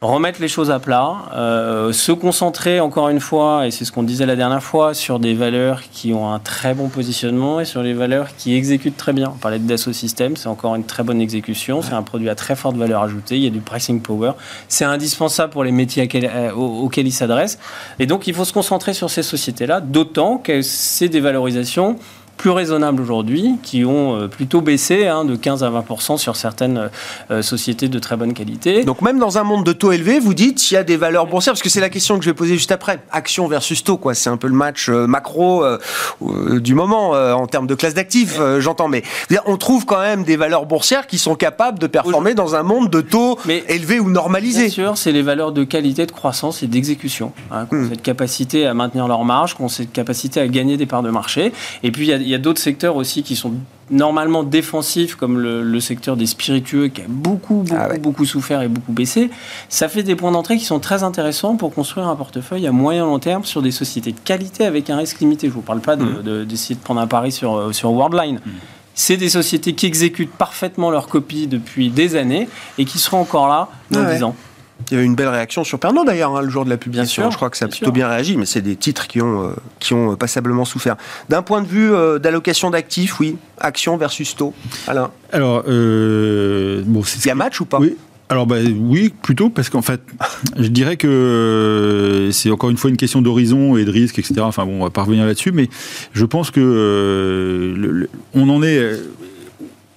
[0.00, 4.04] remettre les choses à plat, euh, se concentrer encore une fois, et c'est ce qu'on
[4.04, 7.82] disait la dernière fois, sur des valeurs qui ont un très bon positionnement et sur
[7.82, 9.32] les valeurs qui exécutent très bien.
[9.34, 12.36] On parlait de Dassault Systèmes, c'est encore une très bonne exécution, c'est un produit à
[12.36, 14.32] très forte valeur ajoutée, il y a du pricing power,
[14.68, 17.58] c'est indispensable pour les métiers euh, auxquels il s'adresse.
[17.98, 21.96] Et donc il faut se concentrer sur ces sociétés-là, d'autant que c'est des valorisations
[22.38, 26.88] plus raisonnables aujourd'hui, qui ont euh, plutôt baissé hein, de 15 à 20 sur certaines
[27.30, 28.84] euh, sociétés de très bonne qualité.
[28.84, 31.26] Donc même dans un monde de taux élevés, vous dites qu'il y a des valeurs
[31.26, 33.00] boursières, parce que c'est la question que je vais poser juste après.
[33.10, 34.14] Action versus taux, quoi.
[34.14, 35.64] C'est un peu le match euh, macro
[36.20, 38.88] du moment en termes de classe d'actifs, j'entends.
[38.88, 39.02] Mais
[39.46, 42.88] on trouve quand même des valeurs boursières qui sont capables de performer dans un monde
[42.88, 44.66] de taux élevés ou normalisés.
[44.66, 47.32] Bien sûr, c'est les valeurs de qualité, de croissance et d'exécution.
[47.50, 47.88] Hein, hmm.
[47.90, 51.52] cette capacité à maintenir leur marge, cette capacité à gagner des parts de marché.
[51.82, 53.54] Et puis il y a il y a d'autres secteurs aussi qui sont
[53.90, 58.68] normalement défensifs, comme le, secteur des spiritueux, qui a beaucoup, beaucoup, ah beaucoup souffert et
[58.68, 59.30] beaucoup baissé.
[59.68, 63.04] Ça fait des points d'entrée qui sont très intéressants pour construire un portefeuille à moyen
[63.04, 65.46] long terme sur des sociétés de qualité avec un risque limité.
[65.46, 66.44] Je ne vous parle pas mmh.
[66.46, 68.36] d'essayer de, prendre un pari sur, euh, sur Worldline.
[68.36, 68.50] Mmh.
[68.94, 73.48] C'est des sociétés qui exécutent parfaitement leur copie depuis des années et qui seront encore
[73.48, 74.34] là dans ah 10 ans.
[74.90, 76.76] Il y a eu une belle réaction sur Pernod d'ailleurs hein, le jour de la
[76.76, 77.30] publication.
[77.30, 79.50] Je crois que ça a plutôt bien réagi, mais c'est des titres qui ont, euh,
[79.80, 80.96] qui ont euh, passablement souffert.
[81.28, 84.54] D'un point de vue euh, d'allocation d'actifs, oui, action versus taux.
[84.86, 87.78] Alain Alors, bon, il y a match ou pas?
[87.78, 87.96] Oui.
[88.30, 90.02] Alors bah, oui, plutôt parce qu'en fait,
[90.56, 94.40] je dirais que c'est encore une fois une question d'horizon et de risque, etc.
[94.40, 95.68] Enfin bon, on va pas revenir là-dessus, mais
[96.12, 98.98] je pense que on en est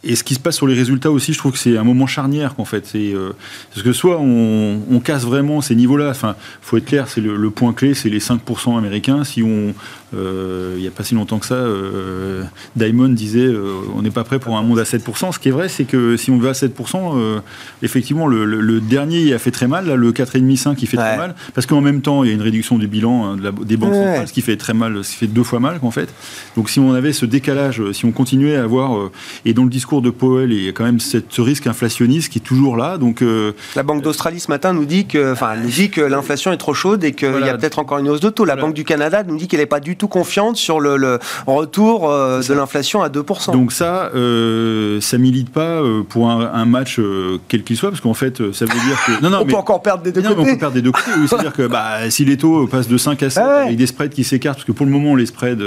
[0.03, 2.07] et ce qui se passe sur les résultats aussi, je trouve que c'est un moment
[2.07, 2.87] charnière qu'en fait.
[2.87, 3.33] C'est euh,
[3.71, 6.09] parce que soit on, on, casse vraiment ces niveaux-là.
[6.09, 9.23] Enfin, faut être clair, c'est le, le, point clé, c'est les 5% américains.
[9.23, 9.75] Si on,
[10.13, 12.43] euh, il n'y a pas si longtemps que ça, euh,
[12.75, 15.31] Diamond disait euh, on n'est pas prêt pour un monde à 7%.
[15.31, 16.71] Ce qui est vrai, c'est que si on va à 7%,
[17.15, 17.39] euh,
[17.81, 21.17] effectivement, le, le, dernier il a fait très mal, là, le 4,5-5 il fait très
[21.17, 23.51] mal, parce qu'en même temps, il y a une réduction du bilan hein, de la,
[23.51, 25.91] des banques centrales, ce qui fait très mal, ce qui fait deux fois mal en
[25.91, 26.09] fait.
[26.55, 29.11] Donc si on avait ce décalage, si on continuait à avoir,
[29.45, 32.31] et dans le discours de Powell, il y a quand même cette, ce risque inflationniste
[32.31, 32.97] qui est toujours là.
[32.97, 36.53] Donc, euh, la Banque d'Australie ce matin nous dit que, enfin, nous dit que l'inflation
[36.53, 38.45] est trop chaude et qu'il y a peut-être encore une hausse de taux.
[38.45, 42.09] La Banque du Canada nous dit qu'elle n'est pas du tout confiante sur le, retour
[42.09, 43.51] euh, de l'inflation à 2%.
[43.51, 46.99] Donc ça, euh, ça milite pas euh, pour un, match
[47.47, 49.11] quel qu'il soit, parce qu'en fait, ça veut dire que...
[49.21, 50.35] Non, non, on peut encore perdre des deux côtés.
[50.37, 51.11] on peut perdre des deux côtés.
[51.27, 54.13] C'est-à-dire que bah, si les taux passent de 5 à 7, ah avec des spreads
[54.13, 55.63] qui s'écartent, parce que pour le moment, les spreads...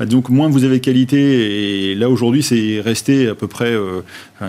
[0.00, 3.72] donc moins vous avez qualité, et là, aujourd'hui, c'est resté à peu près.
[3.72, 4.02] Euh,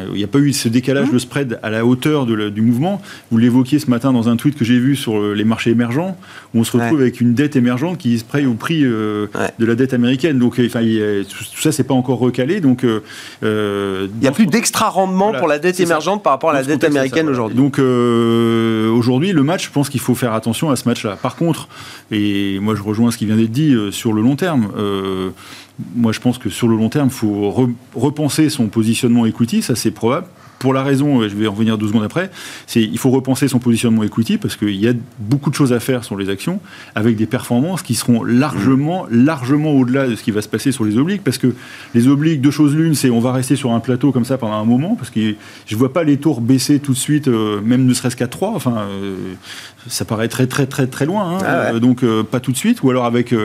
[0.09, 3.01] il n'y a pas eu ce décalage de spread à la hauteur du mouvement.
[3.31, 6.15] Vous l'évoquiez ce matin dans un tweet que j'ai vu sur euh, les marchés émergents,
[6.53, 9.27] où on se retrouve avec une dette émergente qui se au prix euh,
[9.57, 10.37] de la dette américaine.
[10.37, 12.61] Donc, enfin, tout ça, c'est pas encore recalé.
[12.61, 16.63] Donc, il n'y a plus d'extra rendement pour la dette émergente par rapport à la
[16.63, 17.57] dette américaine aujourd'hui.
[17.57, 21.17] Donc, aujourd'hui, le match, je pense qu'il faut faire attention à ce match-là.
[21.19, 21.67] Par contre,
[22.11, 24.69] et moi, je rejoins ce qui vient d'être dit sur le long terme
[25.95, 29.75] moi, je pense que sur le long terme, il faut repenser son positionnement equity, ça
[29.75, 30.27] c'est probable
[30.65, 32.31] pour la raison, je vais en revenir deux secondes après,
[32.65, 35.79] c'est il faut repenser son positionnement equity parce qu'il y a beaucoup de choses à
[35.79, 36.59] faire sur les actions
[36.95, 40.83] avec des performances qui seront largement, largement au-delà de ce qui va se passer sur
[40.83, 41.53] les obliques parce que
[41.93, 44.55] les obliques, deux choses l'une, c'est on va rester sur un plateau comme ça pendant
[44.55, 45.35] un moment parce que
[45.67, 48.53] je vois pas les tours baisser tout de suite, euh, même ne serait-ce qu'à 3,
[48.55, 49.15] enfin, euh,
[49.87, 51.43] ça paraît très très très très loin, hein.
[51.45, 53.35] ah euh, donc pas tout de suite, ou alors avec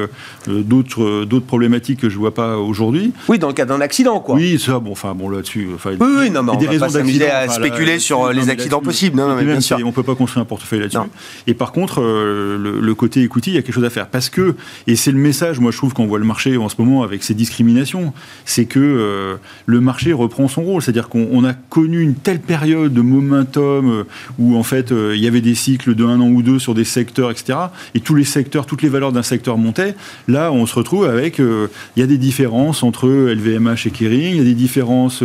[0.46, 3.12] d'autres d'autres problématiques que je vois pas aujourd'hui.
[3.28, 4.36] Oui, dans le cas d'un accident, quoi.
[4.36, 6.86] Oui, ça, bon, enfin bon là-dessus, oui, oui, non, mais des raisons
[7.18, 9.16] à spéculer sur euh, les accidents possibles.
[9.16, 9.78] Non, mais bien sûr.
[9.84, 10.98] On peut pas construire un portefeuille là-dessus.
[11.46, 14.08] Et par contre, euh, le, côté equity, il y a quelque chose à faire.
[14.08, 14.54] Parce que,
[14.86, 17.22] et c'est le message, moi je trouve qu'on voit le marché en ce moment avec
[17.22, 18.12] ces discriminations,
[18.44, 20.82] c'est que euh, le marché reprend son rôle.
[20.82, 24.04] C'est-à-dire qu'on a connu une telle période de momentum
[24.38, 26.84] où en fait il y avait des cycles de un an ou deux sur des
[26.84, 27.58] secteurs, etc.
[27.94, 29.94] Et tous les secteurs, toutes les valeurs d'un secteur montaient.
[30.28, 34.36] Là, on se retrouve avec, il y a des différences entre LVMH et Kering, il
[34.36, 35.22] y a des différences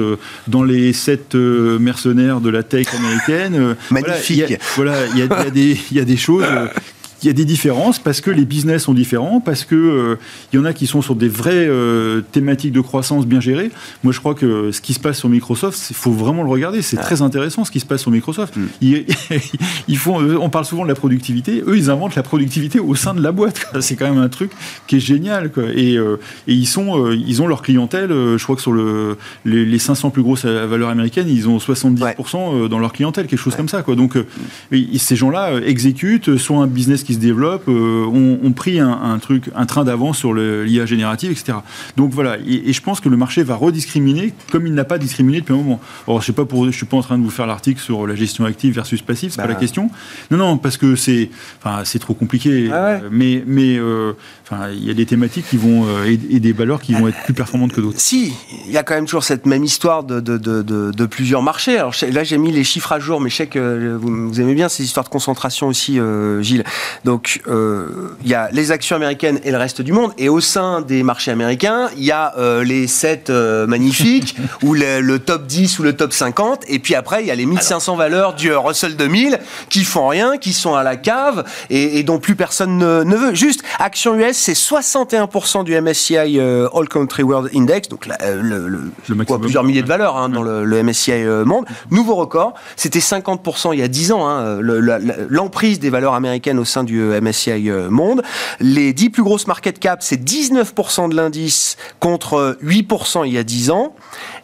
[0.48, 1.36] dans les sept
[1.80, 3.56] mercenaires de la tech américaine.
[3.56, 4.60] Euh, Magnifique.
[4.76, 6.46] Voilà, il y, y, a des choses
[7.26, 10.16] euh, il y a des différences parce que les business sont différents, parce que euh,
[10.54, 13.72] il y en a qui sont sur des vraies euh, thématiques de croissance bien gérées.
[14.04, 16.84] Moi, je crois que ce qui se passe sur Microsoft, il faut vraiment le regarder.
[16.84, 18.56] C'est très intéressant ce qui se passe sur Microsoft.
[18.56, 18.66] Mm.
[19.88, 21.64] Ils, font, euh, on parle souvent de la productivité.
[21.66, 23.66] Eux, ils inventent la productivité au sein de la boîte.
[23.80, 24.52] C'est quand même un truc
[24.86, 25.52] qui est génial.
[25.52, 25.64] Quoi.
[25.74, 28.10] Et, et, ils sont, ils ont leur clientèle.
[28.10, 32.80] je crois que sur le, les, 500 plus grosses valeurs américaines, ils ont 70% dans
[32.80, 33.82] leur clientèle, quelque chose comme ça.
[33.82, 33.96] Quoi.
[33.96, 34.18] Donc,
[34.98, 39.66] ces gens-là exécutent soit un business qui qui se développent ont, pris un, truc, un
[39.66, 41.58] train d'avance sur l'IA générative, etc.
[41.98, 45.42] Donc voilà, et, je pense que le marché va rediscriminer comme il n'a pas discriminé
[45.42, 45.80] depuis un moment.
[46.08, 48.08] Alors je sais pas pour, je suis pas en train de vous faire l'article sur
[48.08, 49.60] la gestion active versus passive, c'est pas la bah.
[49.60, 49.90] question.
[50.32, 51.30] Non, non, parce que c'est,
[51.64, 52.70] enfin, c'est trop compliqué.
[52.72, 53.80] Ah mais, mais,
[54.44, 57.34] enfin, il y a des thématiques qui vont et, des valeurs qui vont être plus
[57.34, 58.00] performantes que d'autres.
[58.00, 58.34] Si,
[58.66, 61.78] il y a quand même toujours cette même histoire de, de, de, de plusieurs marchés.
[61.78, 64.70] Alors là, j'ai mis les chiffres à jour, mais je sais que vous, aimez bien
[64.70, 66.64] ces histoires de concentration aussi, euh, Gilles.
[67.04, 70.12] Donc, euh, il y a les actions américaines et le reste du monde.
[70.18, 73.30] Et au sein des marchés américains, il y a euh, les 7
[73.68, 76.64] magnifiques, ou le, top 10 ou le top 50.
[76.68, 79.40] Et puis après, il y a les 1500 valeurs du Russell 2000
[79.70, 83.34] qui font rien, qui sont à la cave et, dont plus personne ne, veut.
[83.34, 88.68] Juste, Action US, c'est 61% du MSCI All Country World Index, donc le,
[89.08, 91.66] le, plusieurs milliers de valeurs hein, dans le, MSCI Monde.
[91.92, 94.60] Nouveau record, c'était 50% il y a 10 ans, hein,
[95.30, 98.22] l'emprise des valeurs américaines au sein du euh, MSCI euh, Monde.
[98.60, 103.44] Les 10 plus grosses market cap, c'est 19% de l'indice contre 8% il y a
[103.44, 103.96] 10 ans.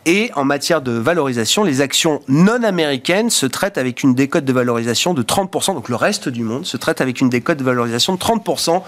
[0.05, 4.53] Et en matière de valorisation, les actions non américaines se traitent avec une décote de
[4.53, 5.73] valorisation de 30%.
[5.75, 8.81] Donc le reste du monde se traite avec une décote de valorisation de 30%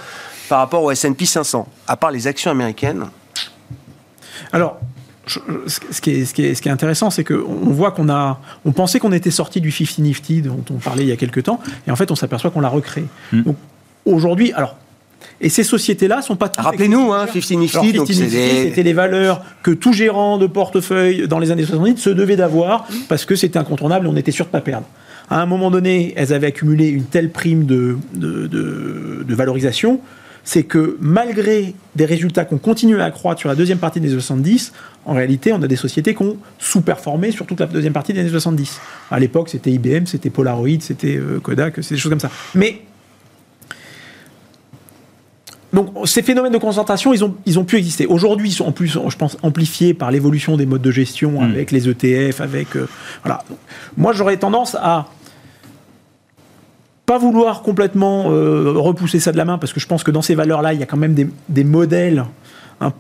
[0.49, 1.67] par rapport au S&P 500.
[1.87, 3.05] À part les actions américaines.
[4.51, 4.79] Alors,
[5.25, 8.41] ce, qui est, ce, qui est, ce qui est intéressant, c'est qu'on voit qu'on a,
[8.65, 11.43] on pensait qu'on était sorti du 50 Nifty dont on parlait il y a quelques
[11.43, 13.05] temps, et en fait, on s'aperçoit qu'on l'a recréé.
[13.31, 13.43] Hmm.
[13.43, 13.57] Donc
[14.05, 14.77] aujourd'hui, alors.
[15.39, 16.51] Et ces sociétés-là sont pas.
[16.57, 21.63] Rappelez-nous, hein, 50 Nifty, c'était les valeurs que tout gérant de portefeuille dans les années
[21.63, 24.85] 70 se devait d'avoir parce que c'était incontournable et on était sûr de pas perdre.
[25.29, 30.01] À un moment donné, elles avaient accumulé une telle prime de, de, de, de valorisation
[30.43, 34.19] c'est que malgré des résultats qu'on continue à accroître sur la deuxième partie des années
[34.19, 34.73] 70,
[35.05, 38.19] en réalité, on a des sociétés qui ont sous-performé sur toute la deuxième partie des
[38.19, 38.79] années 70.
[39.11, 42.31] À l'époque, c'était IBM, c'était Polaroid, c'était euh, Kodak, c'est des choses comme ça.
[42.55, 42.81] Mais
[45.71, 48.05] donc ces phénomènes de concentration, ils ont, ils ont pu exister.
[48.05, 51.51] Aujourd'hui, ils sont en plus, je pense, amplifiés par l'évolution des modes de gestion hmm.
[51.51, 52.87] avec les ETF, avec euh,
[53.23, 53.43] voilà.
[53.97, 55.07] moi, j'aurais tendance à
[57.13, 60.23] pas vouloir complètement euh, repousser ça de la main, parce que je pense que dans
[60.23, 62.25] ces valeurs-là, il y a quand même des, modèles
[62.81, 62.91] hein,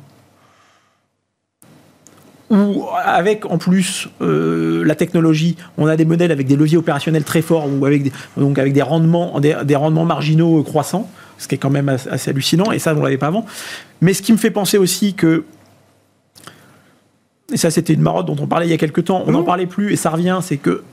[2.51, 7.23] où, avec en plus euh, la technologie, on a des modèles avec des leviers opérationnels
[7.23, 11.09] très forts, ou avec des, donc avec des rendements, des, rendements marginaux croissants,
[11.39, 13.47] ce qui est quand même assez, hallucinant, et ça, on ne l'avait pas avant.
[14.01, 15.43] Mais ce qui me fait penser aussi que
[17.51, 19.43] et ça c'était une marotte dont on parlait il y a quelques temps, on n'en
[19.43, 20.83] parlait plus et ça revient, c'est que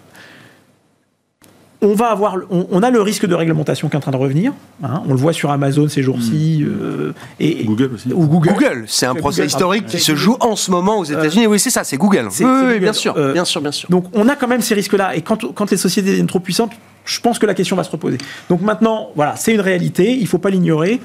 [1.82, 4.52] on va avoir, on, a le risque de réglementation qui est en train de revenir.
[4.82, 5.02] Hein.
[5.06, 6.62] on le voit sur Amazon ces jours-ci.
[6.62, 6.68] Hmm.
[6.68, 8.12] Euh, et, Google aussi.
[8.12, 8.84] Ou Google.
[8.86, 11.46] c'est un procès historique qui se joue en ce moment aux États-Unis.
[11.46, 12.28] oui, c'est ça, c'est Google.
[12.40, 13.88] Oui, bien sûr, euh, bien sûr, bien sûr.
[13.88, 15.16] Donc, on a quand même ces risques-là.
[15.16, 16.72] Et quand, quand les sociétés deviennent trop puissantes,
[17.04, 18.18] je pense que la question va se reposer.
[18.48, 20.14] Donc maintenant, voilà, c'est une réalité.
[20.14, 21.00] Il ne faut pas l'ignorer.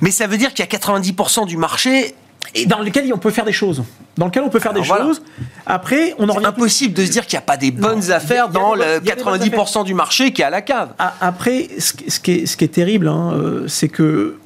[0.00, 2.14] Mais ça veut dire qu'il y a 90% du marché
[2.54, 3.82] et dans lequel on peut faire des choses.
[4.16, 5.22] Dans lequel on peut faire des choses.
[5.66, 8.48] Après, on en C'est impossible de se dire qu'il n'y a pas des bonnes affaires
[8.48, 10.90] dans le 90% du marché qui est à la cave.
[10.98, 14.38] Après, ce, qui, est, ce qui est terrible, hein, euh, c'est que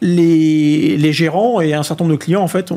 [0.00, 2.72] les, les, gérants et un certain nombre de clients, en fait,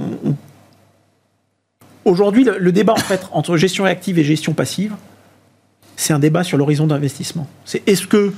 [2.03, 4.95] Aujourd'hui, le, débat en fait, entre gestion active et gestion passive,
[5.95, 7.47] c'est un débat sur l'horizon d'investissement.
[7.63, 8.33] C'est est-ce que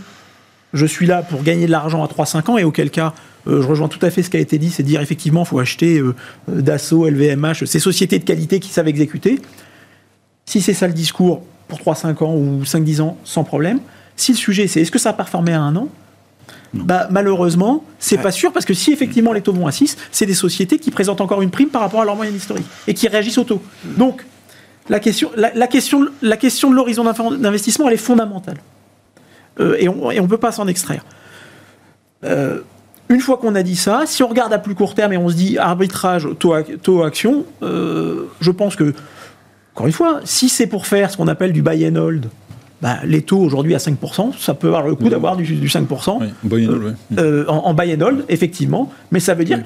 [0.74, 3.14] je suis là pour gagner de l'argent à 3-5 ans et auquel cas
[3.46, 5.48] je rejoins tout à fait ce qui a été dit, c'est de dire effectivement, il
[5.48, 6.16] faut acheter euh,
[6.50, 9.40] euh, Dassault, LVMH, ces sociétés de qualité qui savent exécuter.
[10.46, 13.80] Si c'est ça le discours pour 3-5 ans ou 5-10 ans, sans problème.
[14.16, 15.90] Si le sujet c'est est-ce que ça a performé à un an?
[16.74, 20.26] Bah, malheureusement, c'est pas sûr parce que si effectivement les taux vont à 6, c'est
[20.26, 23.08] des sociétés qui présentent encore une prime par rapport à leur moyenne historique et qui
[23.08, 23.62] réagissent au taux.
[23.98, 24.26] Donc,
[24.90, 28.58] la question, la, question, la question de l'horizon d'investissement, elle est fondamentale.
[29.60, 31.06] et on ne peut pas s'en extraire.
[32.24, 32.62] Euh,
[33.14, 35.30] une fois qu'on a dit ça, si on regarde à plus court terme et on
[35.30, 38.94] se dit arbitrage, taux, action, euh, je pense que,
[39.76, 42.30] encore une fois, si c'est pour faire ce qu'on appelle du buy and hold,
[42.82, 46.94] bah, les taux aujourd'hui à 5%, ça peut avoir le coup d'avoir du, 5% euh,
[47.18, 49.60] euh, en, buy and hold, effectivement, mais ça veut dire...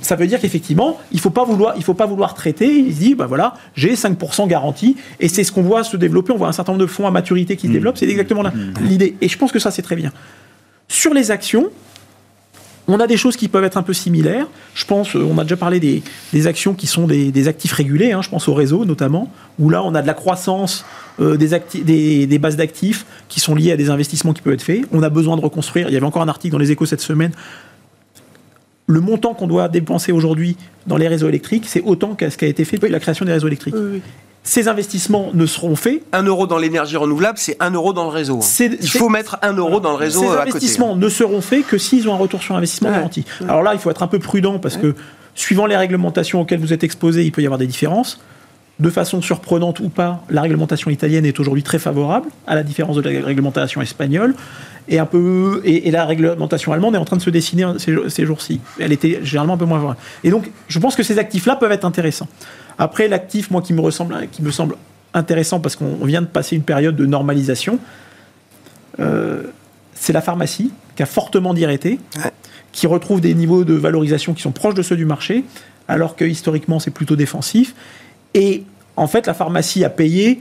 [0.00, 2.78] Ça, veut dire qu'effectivement, il ne faut, pas vouloir, faut pas vouloir traiter.
[2.78, 4.96] Il se dit, bah voilà, j'ai 5% garantie.
[5.18, 6.30] Et c'est ce qu'on voit se développer.
[6.30, 7.74] On voit un certain nombre de fonds à maturité qui se mmh.
[7.74, 7.98] développent.
[7.98, 8.74] C'est exactement mmh.
[8.82, 9.16] l'idée.
[9.20, 10.12] Et je pense que ça, c'est très bien.
[10.88, 11.70] Sur les actions,
[12.88, 14.46] on a des choses qui peuvent être un peu similaires.
[14.74, 18.22] Je pense, euh, on a déjà parlé des, actions qui sont des, actifs régulés, hein,
[18.22, 20.86] je pense au réseau notamment, où là on a de la croissance
[21.20, 24.86] euh, des, bases d'actifs qui sont liées à des investissements qui peuvent être faits.
[24.90, 25.88] On a besoin de reconstruire.
[25.88, 27.32] Il y avait encore un article dans les échos cette semaine.
[28.86, 32.46] Le montant qu'on doit dépenser aujourd'hui dans les réseaux électriques, c'est autant qu'à ce qui
[32.46, 33.74] a été fait depuis la création des réseaux électriques.
[34.48, 36.02] Ces investissements ne seront faits.
[36.12, 38.40] Un euro dans l'énergie renouvelable, c'est un euro dans le réseau.
[38.60, 40.50] Il faut mettre un euro dans le réseau Ces euh, à côté.
[40.52, 42.94] investissements ne seront faits que s'ils ont un retour sur investissement Ouais.
[42.94, 43.26] garanti.
[43.46, 44.94] Alors là, il faut être un peu prudent parce que
[45.34, 48.20] suivant les réglementations auxquelles vous êtes exposés, il peut y avoir des différences.
[48.80, 52.96] De façon surprenante ou pas, la réglementation italienne est aujourd'hui très favorable, à la différence
[52.96, 54.34] de la réglementation espagnole.
[54.88, 57.94] Et, un peu, et, et la réglementation allemande est en train de se dessiner ces,
[58.08, 58.60] ces jours-ci.
[58.80, 60.00] Elle était généralement un peu moins favorable.
[60.24, 62.28] Et donc, je pense que ces actifs-là peuvent être intéressants.
[62.78, 64.76] Après, l'actif, moi, qui me, ressemble, qui me semble
[65.14, 67.78] intéressant parce qu'on vient de passer une période de normalisation,
[69.00, 69.44] euh,
[69.94, 72.32] c'est la pharmacie qui a fortement Ouais.
[72.72, 75.44] qui retrouve des niveaux de valorisation qui sont proches de ceux du marché,
[75.88, 77.74] alors que historiquement c'est plutôt défensif.
[78.34, 78.64] Et
[78.96, 80.40] en fait, la pharmacie a payé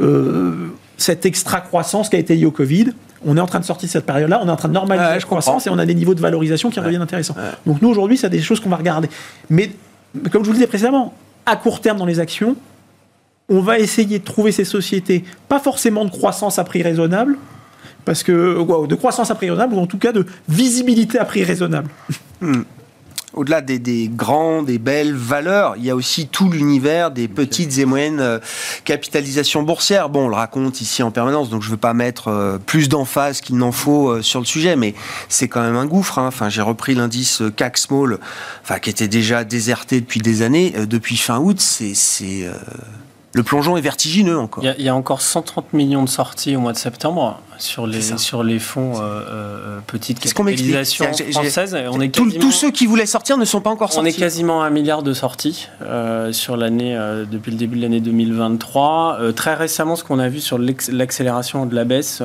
[0.00, 2.92] euh, cette extra croissance qui a été liée au Covid.
[3.24, 5.06] On est en train de sortir de cette période-là, on est en train de normaliser
[5.06, 7.34] Ouais, la croissance et on a des niveaux de valorisation qui redeviennent intéressants.
[7.66, 9.08] Donc nous aujourd'hui, c'est des choses qu'on va regarder.
[9.50, 9.70] Mais
[10.30, 11.14] comme je vous le disais précédemment,
[11.48, 12.56] à court terme dans les actions,
[13.48, 17.38] on va essayer de trouver ces sociétés, pas forcément de croissance à prix raisonnable,
[18.04, 21.44] parce que de croissance à prix raisonnable, ou en tout cas de visibilité à prix
[21.44, 21.90] raisonnable.
[23.38, 27.78] Au-delà des, des grandes, des belles valeurs, il y a aussi tout l'univers des petites
[27.78, 28.40] et moyennes euh,
[28.84, 30.08] capitalisations boursières.
[30.08, 32.88] Bon, on le raconte ici en permanence, donc je ne veux pas mettre euh, plus
[32.88, 34.94] d'emphase qu'il n'en faut euh, sur le sujet, mais
[35.28, 36.18] c'est quand même un gouffre.
[36.18, 36.26] hein.
[36.26, 38.18] Enfin, j'ai repris l'indice CAC Small,
[38.64, 40.74] enfin, qui était déjà déserté depuis des années.
[40.88, 42.52] Depuis fin août, c'est c'est, euh,
[43.38, 44.64] le plongeon est vertigineux encore.
[44.64, 47.40] Il y, a, il y a encore 130 millions de sorties au mois de septembre
[47.56, 51.76] sur les, sur les fonds euh, euh, petites capitalisations françaises.
[51.92, 54.08] On est Tous- quasiment, tous ceux qui voulaient sortir ne sont pas encore on sortis.
[54.10, 57.82] est quasiment à un milliard de sorties euh, sur l'année euh, depuis le début de
[57.82, 59.18] l'année 2023.
[59.20, 62.22] Euh, très récemment, ce qu'on a vu sur l'accélération de la baisse,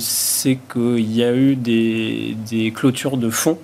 [0.00, 3.58] c'est qu'il y a eu des, des clôtures de fonds.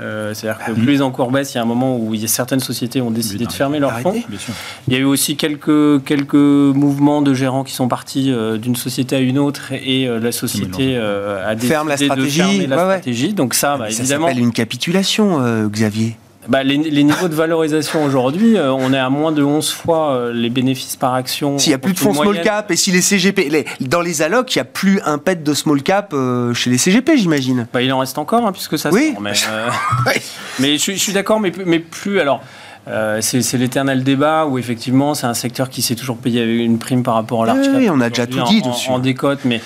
[0.00, 2.24] Euh, C'est-à-dire que plus les encours baissent, il y a un moment où il y
[2.24, 4.14] a certaines sociétés ont décidé de fermer leurs fonds.
[4.86, 8.76] Il y a eu aussi quelques, quelques mouvements de gérants qui sont partis euh, d'une
[8.76, 12.38] société à une autre et euh, la société euh, a décidé Ferme la de stratégie,
[12.40, 12.88] fermer la ouais, ouais.
[12.90, 13.32] stratégie.
[13.34, 16.16] Donc ça, bah, Ça évidemment, s'appelle une capitulation, euh, Xavier.
[16.48, 20.12] Bah, les, les niveaux de valorisation aujourd'hui, euh, on est à moins de 11 fois
[20.12, 21.58] euh, les bénéfices par action.
[21.58, 24.22] S'il n'y a plus de fonds small cap et si les CGP, les- dans les
[24.22, 27.66] allocs, il n'y a plus un pet de small cap euh, chez les CGP, j'imagine.
[27.72, 29.12] Bah, il en reste encore, hein, puisque ça Oui.
[29.12, 29.68] sort, mais, euh,
[30.58, 32.18] mais je, suis- je suis d'accord, mais, plus- mais plus.
[32.20, 32.40] Alors,
[32.88, 37.02] euh, c'est l'éternel débat où effectivement, c'est un secteur qui s'est toujours payé une prime
[37.02, 37.76] par rapport à Oui, l'article.
[37.76, 38.90] oui, on a déjà tout dit en, dessus.
[38.90, 39.60] En décote, mais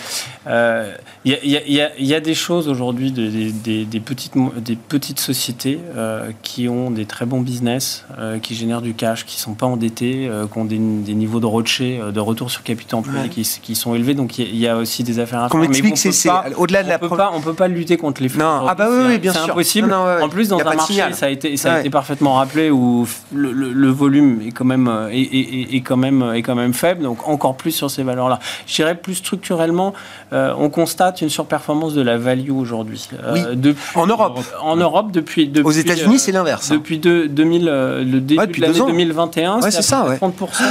[0.48, 0.92] euh,
[1.24, 4.00] il y, a- il y y y a des choses aujourd'hui, de- des, des- des
[4.00, 8.94] petites, des petites sociétés euh, qui ont des très bons business, euh, qui génèrent du
[8.94, 12.20] cash, qui sont pas endettés, euh, qui ont des, des niveaux de rocher, euh, de
[12.20, 13.28] retour sur capital employé Ouais.
[13.28, 14.14] qui, qui sont élevés.
[14.14, 16.90] Donc il y a- aussi des affaires à Qu'on on c'est c'est au-delà de on
[16.90, 18.40] la peut pro- pas, on peut pas lutter contre les flux.
[18.40, 19.52] Non, ah bah oui, C'est- oui, bien c'est sûr.
[19.52, 19.88] impossible.
[19.88, 20.22] Non, non, ouais.
[20.22, 21.80] En plus, dans un marché, ça a été, ça a Ouais.
[21.80, 25.80] été parfaitement rappelé où le, le- le volume est quand même euh, est- est- est
[25.82, 27.02] quand même est quand même faible.
[27.02, 28.38] Donc encore plus sur ces valeurs-là.
[28.66, 29.92] Je dirais plus structurellement,
[30.32, 33.08] euh, on constate une surperformance de la value aujourd'hui.
[33.12, 33.42] Euh, Oui.
[33.56, 34.38] depuis- En Europe.
[34.62, 35.48] En Europe depuis.
[35.48, 36.70] depuis Aux États-Unis, euh, c'est l'inverse.
[36.70, 36.74] hein.
[36.74, 38.86] depuis deux- 2000, euh, le début Ouais, depuis de l'année deux ans.
[38.86, 40.18] 2021, Ouais, c'est à c'est ça, peu près ouais.
[40.18, 40.64] 30%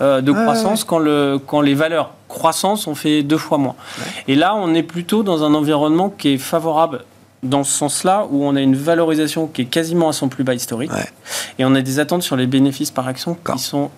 [0.00, 3.74] euh, de croissance Quand, le, quand les valeurs croissance ont fait deux fois moins.
[4.28, 7.04] Et là, on est plutôt dans un environnement qui est favorable
[7.42, 10.54] dans ce sens-là, où on a une valorisation qui est quasiment à son plus bas
[10.54, 11.04] historique, Ouais.
[11.58, 13.90] et on a des attentes sur les bénéfices par action qui sont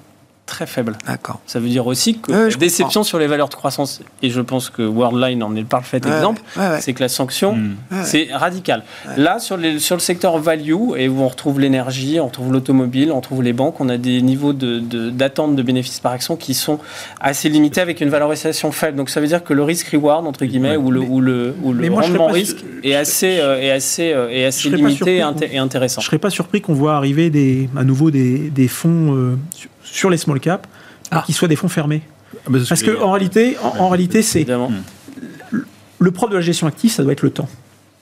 [0.46, 0.96] très faibles.
[1.06, 1.40] D'accord.
[1.46, 4.40] Ça veut dire aussi que Ouais, la déception sur les valeurs de croissance, et je
[4.40, 6.80] pense que Worldline en est le parfait Ouais, exemple, ouais, ouais.
[6.80, 7.76] c'est que la sanction, Mm.
[7.90, 8.04] Ouais.
[8.04, 8.84] c'est radical.
[9.16, 13.10] Là, sur, les, sur le secteur value, et où on retrouve l'énergie, on retrouve l'automobile,
[13.12, 16.36] on retrouve les banques, on a des niveaux de- de- d'attente de, bénéfices par action
[16.36, 16.78] qui sont
[17.20, 18.96] assez limités avec une valorisation faible.
[18.96, 20.76] Donc ça veut dire que le risk-reward, entre guillemets, Ouais.
[20.76, 23.70] ou le, ou le, ou le Mais moi, rendement risque su- est assez, euh, est
[23.72, 26.00] assez, euh, est assez limité et, surpris inté- et intéressant.
[26.00, 29.36] Je serais pas surpris qu'on voit arriver des, à nouveau des, des fonds euh,
[29.92, 30.68] sur, les small caps,
[31.10, 31.22] Ah.
[31.24, 32.02] qui soient des fonds fermés.
[32.34, 34.46] Ah, bah, Parce que en réalité, en, en réalité, c'est
[35.98, 37.48] le propre de la gestion active, ça doit être le temps.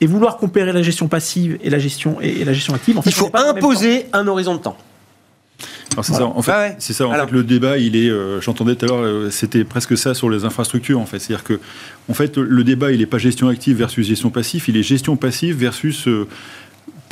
[0.01, 3.03] Et vouloir comparer la gestion passive et la gestion et, et la gestion active, en
[3.03, 4.77] fait, Il on faut imposer un horizon de temps.
[5.93, 6.77] Alors, c'est ça, en fait, Ah ouais.
[6.81, 7.27] ça, en Alors.
[7.29, 10.29] fait, le débat, il est, euh, j'entendais tout à l'heure, euh, c'était presque ça sur
[10.29, 11.21] les infrastructures, en fait.
[11.21, 11.61] C'est-à-dire que,
[12.11, 15.15] en fait, le débat, il n'est pas gestion active versus gestion passive, il est gestion
[15.17, 16.27] passive versus euh,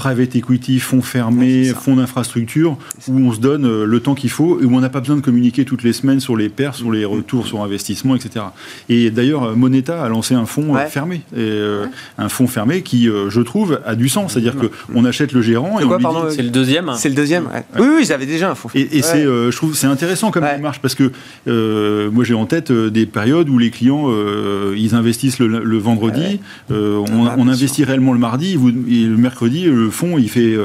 [0.02, 2.76] private equity, fonds fermés, fonds d'infrastructure,
[3.06, 5.14] où on se donne euh, le temps qu'il faut et où on n'a pas besoin
[5.14, 8.46] de communiquer toutes les semaines sur les pertes, sur les retours sur investissement, etc.
[8.88, 10.86] Et d'ailleurs, euh, Moneta a lancé un fonds euh, Ouais.
[10.88, 11.86] fermé, et, euh,
[12.18, 14.32] un fonds fermé qui, je trouve, a du sens.
[14.32, 16.90] C'est-à-dire que on achète le gérant et C'est on dit, C'est le deuxième.
[16.96, 17.44] C'est le deuxième.
[17.46, 17.62] ouais.
[17.78, 18.70] Oui, oui, ils avaient déjà un faux.
[18.74, 20.56] et, et c'est, euh, je trouve, c'est intéressant comme Ouais.
[20.56, 21.12] démarche parce que
[21.46, 25.78] euh, moi j'ai en tête des périodes où les clients euh, ils investissent le, le
[25.78, 26.40] vendredi,
[26.72, 30.18] euh, on, Ah, on investit réellement le mardi, et vous- et le mercredi le, fonds
[30.18, 30.56] il fait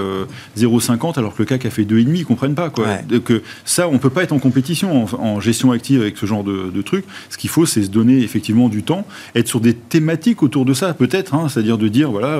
[0.57, 2.87] 0,50 alors que le CAC a fait 2,5, ils comprennent pas quoi.
[3.07, 3.31] Donc
[3.65, 6.81] ça, on peut pas être en compétition en, gestion active avec ce genre de, de
[6.81, 7.05] truc.
[7.29, 9.05] Ce qu'il faut, c'est se donner effectivement du temps,
[9.35, 12.39] être sur des thématiques autour de ça, peut-être, hein, c'est-à-dire de dire voilà,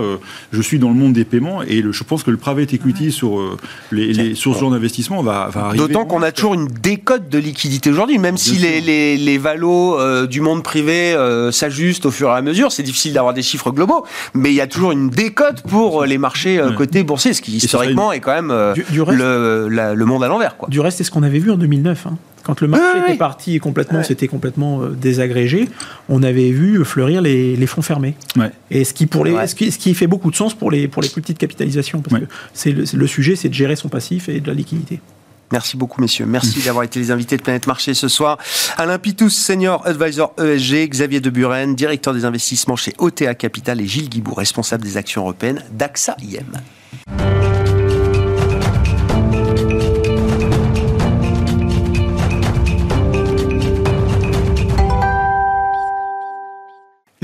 [0.51, 3.57] je suis dans le monde des paiements et je pense que le private equity sur
[3.91, 5.77] les, les sur ce genre d'investissement va, va arriver.
[5.77, 10.27] D'autant qu'on a toujours une décote de liquidité aujourd'hui, même si les, les, les, valos
[10.27, 11.15] du monde privé
[11.51, 12.71] s'ajustent au fur et à mesure.
[12.71, 16.17] C'est difficile d'avoir des chiffres globaux, mais il y a toujours une décote pour les
[16.17, 20.55] marchés côté boursier, ce qui historiquement est quand même le, monde à l'envers.
[20.67, 22.07] Du reste, c'est ce qu'on avait vu en 2009.
[22.07, 22.17] Hein.
[22.43, 25.67] Quand le marché était parti et complètement, c'était complètement désagrégé,
[26.07, 28.15] on avait vu fleurir les, fonds fermés.
[28.71, 30.87] Et ce qui, pour les, ce qui, ce, qui, fait beaucoup de sens pour les,
[30.87, 34.29] pour les plus petites capitalisations, parce que c'est le sujet, c'est de gérer son passif
[34.29, 35.01] et de la liquidité.
[35.51, 36.25] Merci beaucoup, messieurs.
[36.25, 38.37] Merci d'avoir été les invités de Planète Marché ce soir.
[38.77, 44.09] Alain Pitous, senior advisor ESG, Xavier Deburen, directeur des investissements chez OTA Capital et Gilles
[44.09, 47.56] Guibou, responsable des actions européennes d'AXA IM.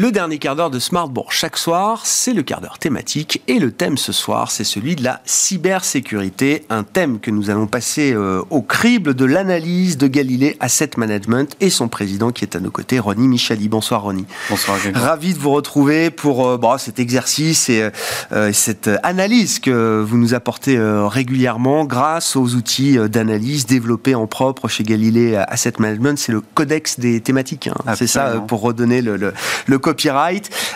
[0.04, 3.72] Le dernier quart d'heure de Smartbourg chaque soir, c'est le quart d'heure thématique et le
[3.72, 8.42] thème ce soir, c'est celui de la cybersécurité, un thème que nous allons passer euh,
[8.50, 12.70] au crible de l'analyse de Galilée Asset Management et son président qui est à nos
[12.70, 13.70] côtés, Ronnie Michali.
[13.70, 14.26] Bonsoir Ronnie.
[14.50, 14.78] Bonsoir.
[14.94, 17.90] Ravi de vous retrouver pour euh, bon, cet exercice et
[18.34, 24.68] euh, cette analyse que vous nous apportez régulièrement grâce aux outils d'analyse développés en propre
[24.68, 26.20] chez Galilée Asset Management.
[26.20, 27.96] C'est le codex des thématiques, hein.
[27.96, 29.34] c'est ça pour redonner le, le,
[29.66, 29.80] le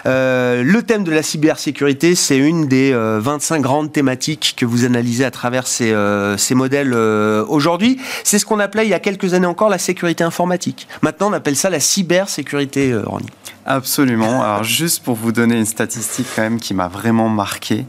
[0.06, 4.86] Euh, le thème de la cybersécurité, c'est une des 25 euh, grandes thématiques que vous
[4.86, 8.00] analysez à travers ces, euh, modèles aujourd'hui.
[8.24, 10.88] C'est ce qu'on appelait il y a quelques années encore la sécurité informatique.
[11.02, 13.30] Maintenant, on appelle ça la cybersécurité, Ronnie.
[13.66, 14.42] Absolument.
[14.42, 17.86] Alors juste pour vous donner une statistique quand même qui m'a vraiment marqué,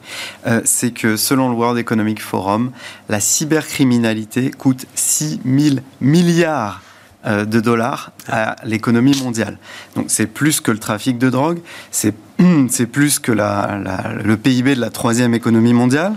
[0.64, 2.72] c'est que selon le World Economic Forum,
[3.08, 6.82] la cybercriminalité coûte 6 000 milliards
[7.28, 9.58] de dollars à l'économie mondiale.
[9.96, 11.60] Donc c'est plus que le trafic de drogue,
[11.90, 12.14] c'est
[12.68, 13.80] c'est plus que la,
[14.22, 16.14] le PIB de la troisième économie mondiale.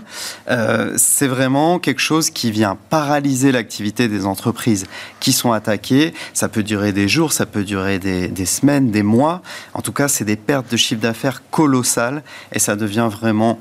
[0.49, 4.85] Euh, c'est vraiment quelque chose qui vient paralyser l'activité des entreprises
[5.19, 6.13] qui sont attaquées.
[6.33, 9.41] Ça peut durer des jours, ça peut durer des, des semaines, des mois.
[9.73, 13.57] En tout cas, c'est des pertes de chiffre d'affaires colossales et ça devient vraiment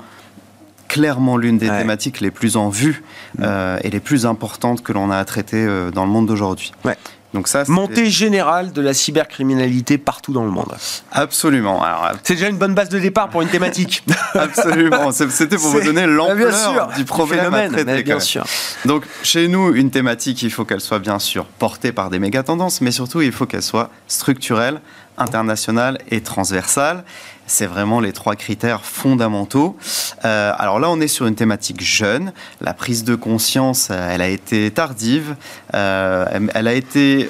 [0.87, 3.01] clairement l'une des thématiques les plus en vue
[3.37, 3.43] mm.
[3.43, 6.73] euh, et les plus importantes que l'on a à traiter dans le monde d'aujourd'hui.
[6.83, 6.97] Ouais.
[7.33, 10.73] Donc ça, Montée générale de la cybercriminalité partout dans le monde.
[11.11, 11.81] Absolument.
[12.23, 14.03] C'est déjà une bonne base de départ pour une thématique.
[14.33, 15.11] Absolument.
[15.11, 18.03] C'était pour vous donner l'ampleur du problème à traiter.
[18.03, 18.45] Bien sûr.
[18.85, 22.43] Donc chez nous, une thématique, il faut qu'elle soit bien sûr portée par des méga
[22.43, 24.81] tendances, mais surtout il faut qu'elle soit structurelle,
[25.17, 27.03] internationale et transversale.
[27.51, 29.75] C'est vraiment les trois critères fondamentaux.
[30.23, 32.31] Euh, alors là, on est sur une thématique jeune.
[32.61, 35.35] La prise de conscience, euh, elle a été tardive.
[35.73, 37.29] Euh, elle a été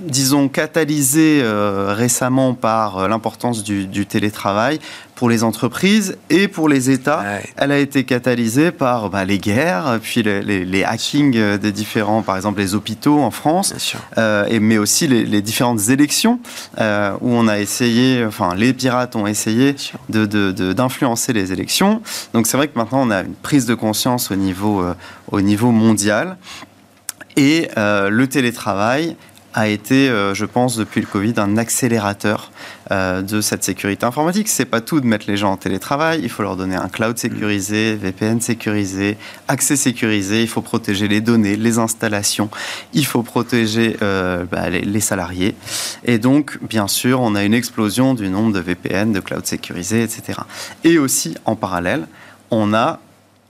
[0.00, 4.78] disons, catalysée euh, récemment par euh, l'importance du, télétravail
[5.14, 7.24] pour les entreprises et pour les États.
[7.56, 12.22] Elle a été catalysée par bah, les guerres, puis les, les, hackings euh, des différents,
[12.22, 13.96] par exemple les hôpitaux en France,
[14.48, 16.40] et, mais aussi les, différentes élections
[16.78, 19.74] où on a essayé, enfin les pirates ont essayé
[20.08, 22.02] d'influencer de, les élections.
[22.32, 24.84] Donc c'est vrai que maintenant on a une prise de conscience au niveau,
[25.30, 26.36] au niveau mondial.
[27.36, 29.16] Et le télétravail
[29.56, 32.52] a été, euh, je pense, depuis le Covid, un accélérateur
[32.92, 34.48] euh, de cette sécurité informatique.
[34.48, 36.20] C'est pas tout de mettre les gens en télétravail.
[36.22, 39.16] Il faut leur donner un cloud sécurisé, VPN sécurisé,
[39.48, 40.42] accès sécurisé.
[40.42, 42.50] Il faut protéger les données, les installations.
[42.92, 45.54] Il faut protéger euh, bah, les, les, salariés.
[46.04, 50.02] Et donc, bien sûr, on a une explosion du nombre de VPN, de cloud sécurisé,
[50.02, 50.40] etc.
[50.84, 52.06] Et aussi, en parallèle,
[52.50, 53.00] on a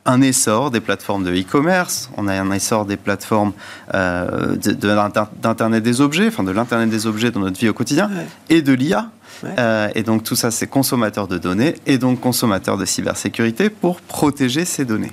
[0.06, 3.52] un essor des plateformes de e-commerce, on a un essor des plateformes
[3.94, 8.10] euh, d'Internet des objets, enfin de l'Internet des objets dans notre vie au quotidien,
[8.48, 9.10] et de l'IA.
[9.44, 14.00] Euh, et donc tout ça, c'est consommateur de données et donc consommateur de cybersécurité pour
[14.00, 15.12] protéger ces données.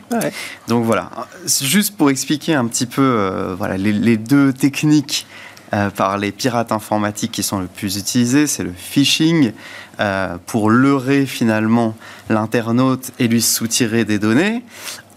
[0.67, 1.09] Donc voilà,
[1.61, 5.25] juste pour expliquer un petit peu euh, voilà, les, deux techniques
[5.95, 9.53] par les pirates informatiques qui sont le plus utilisées, c'est le phishing.
[9.99, 11.95] Euh, pour leurrer finalement
[12.27, 14.63] l'internaute et lui soutirer des données,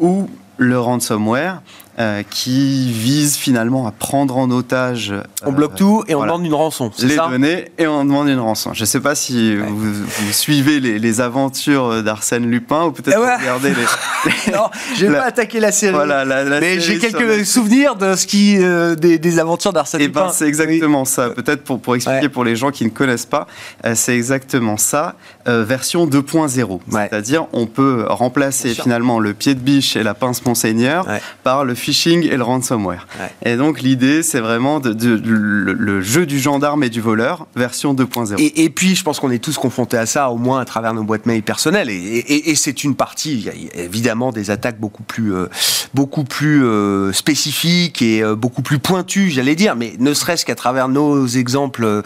[0.00, 0.28] ou
[0.58, 1.62] le ransomware
[1.98, 5.14] euh, qui vise finalement à prendre en otage.
[5.44, 6.32] On bloque euh, tout et on voilà.
[6.32, 6.90] demande une rançon.
[6.98, 7.28] les ça?
[7.28, 8.74] données et on demande une rançon.
[8.74, 13.16] Je ne sais pas si vous, vous suivez les, les aventures d'Arsène Lupin ou peut-être
[13.18, 13.34] Eh ouais.
[13.36, 14.52] vous regardez les.
[14.52, 15.94] Non, j'ai pas attaqué la série.
[15.94, 20.00] voilà, la, la mais j'ai quelques souvenirs de ce qui, euh, des, des aventures d'Arsène
[20.02, 20.26] Eh Lupin.
[20.26, 21.30] ben, c'est exactement ça.
[21.30, 22.28] Peut-être pour, pour expliquer Ouais.
[22.28, 23.46] pour les gens qui ne connaissent pas,
[23.94, 25.14] c'est exactement ça,
[25.46, 26.80] version 2.0.
[26.90, 27.08] Ouais.
[27.10, 31.06] C'est-à-dire, on peut remplacer finalement le pied de biche et la pince Monseigneur
[31.42, 33.06] par le phishing et le ransomware.
[33.20, 33.52] Ouais.
[33.52, 37.46] Et donc, l'idée, c'est vraiment de, de- le, le jeu du gendarme et du voleur,
[37.54, 38.34] version 2.0.
[38.40, 40.94] Et, et puis, je pense qu'on est tous confrontés à ça, au moins à travers
[40.94, 41.88] nos boîtes mail personnelles.
[41.90, 45.46] Et, et- et c'est une partie, il y a évidemment des attaques beaucoup plus, euh,
[45.94, 49.76] beaucoup plus euh, spécifiques et euh, beaucoup plus pointues, j'allais dire.
[49.76, 52.02] Mais ne serait-ce qu'à travers nos exemples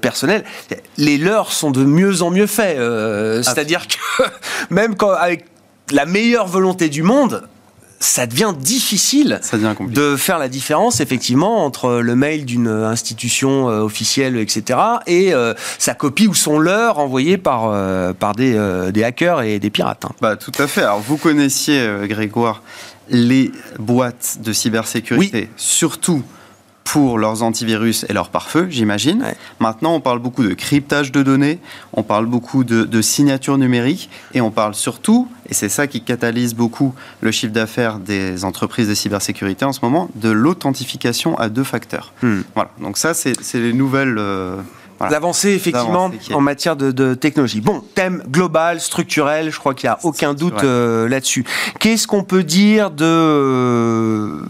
[0.00, 0.44] personnels,
[0.98, 2.78] les leurs sont de mieux en mieux faits.
[2.78, 4.22] Euh, C'est-à-dire que
[4.70, 5.46] même quand, avec
[5.92, 7.42] la meilleure volonté du monde,
[7.98, 10.00] ça devient difficile Ça devient compliqué.
[10.00, 15.54] de faire la différence effectivement entre le mail d'une institution euh, officielle, etc., et euh,
[15.78, 19.70] sa copie ou son leurre envoyé par, euh, par des, euh, des hackers et des
[19.70, 20.04] pirates.
[20.04, 20.10] hein.
[20.20, 20.82] Bah, tout à fait.
[20.82, 22.62] Alors, vous connaissiez, euh, Grégoire,
[23.08, 26.22] les boîtes de cybersécurité, surtout
[26.86, 29.20] pour leurs antivirus et leurs pare-feu, j'imagine.
[29.20, 29.36] Ouais.
[29.58, 31.58] Maintenant, on parle beaucoup de cryptage de données,
[31.92, 36.00] on parle beaucoup de, de signature numérique, et on parle surtout, et c'est ça qui
[36.00, 41.48] catalyse beaucoup le chiffre d'affaires des entreprises de cybersécurité en ce moment, de l'authentification à
[41.48, 42.12] deux facteurs.
[42.22, 42.42] Hmm.
[42.54, 42.70] Voilà.
[42.80, 44.18] Donc ça, c'est c'est les nouvelles...
[44.18, 44.56] euh,
[44.98, 45.12] voilà.
[45.12, 47.60] L'avancée, effectivement, en matière de, de technologie.
[47.60, 51.44] Bon, thème global, structurel, je crois qu'il n'y a aucun doute euh, là-dessus.
[51.80, 54.40] Qu'est-ce qu'on peut dire de euh,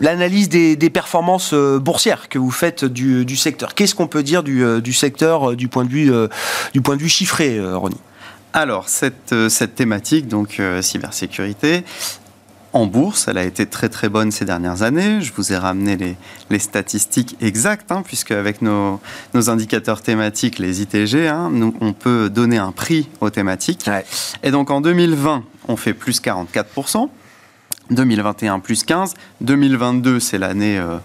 [0.00, 3.74] l'analyse des, des performances euh, boursières que vous faites du, du secteur?
[3.74, 6.28] Qu'est-ce qu'on peut dire du, du secteur du point de vue, euh,
[6.74, 8.00] du point de vue chiffré, Ronnie?
[8.52, 11.84] Alors, cette, cette thématique, donc cybersécurité,
[12.76, 15.22] en bourse, elle a été très très bonne ces dernières années.
[15.22, 16.16] Je vous ai ramené les,
[16.50, 19.00] les statistiques exactes, hein, puisque avec nos,
[19.32, 23.84] nos indicateurs thématiques, les ITG, hein, nous, on peut donner un prix aux thématiques.
[23.86, 24.04] Ouais.
[24.42, 27.08] Et donc en 2020, on fait plus 44%.
[27.90, 29.14] 2021, plus 15.
[29.40, 30.98] 2022, c'est l'année, euh,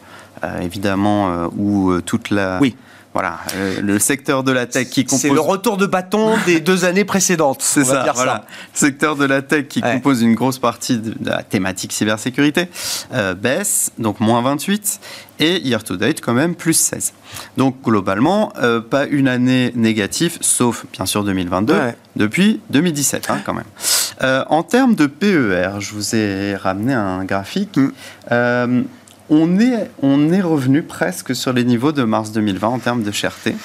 [0.43, 2.59] euh, évidemment, euh, où toute la...
[2.59, 2.75] Oui.
[3.13, 5.19] Voilà, euh, le secteur de la tech qui compose...
[5.19, 7.61] C'est le retour de bâton des deux années précédentes.
[7.61, 8.45] C'est ça, voilà.
[8.73, 9.93] Le secteur de la tech qui Ouais.
[9.95, 12.69] compose une grosse partie de de la thématique cybersécurité
[13.13, 14.99] euh, baisse, donc moins 28,
[15.39, 17.13] et year to date quand même plus 16.
[17.57, 21.95] Donc globalement, euh, pas une année négative, sauf bien sûr 2022, Ouais.
[22.15, 23.65] depuis 2017 hein, quand même.
[24.23, 27.77] Euh, en termes de PER, je vous ai ramené un graphique.
[28.29, 28.83] Mm.
[29.31, 33.11] On, est, on est revenu presque sur les niveaux de mars 2020 en termes de
[33.11, 33.55] cherté.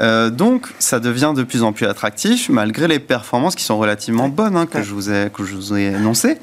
[0.00, 4.28] Euh, donc, ça devient de plus en plus attractif, malgré les performances qui sont relativement
[4.28, 6.38] bonnes hein, que, je vous ai, que je vous ai énoncées.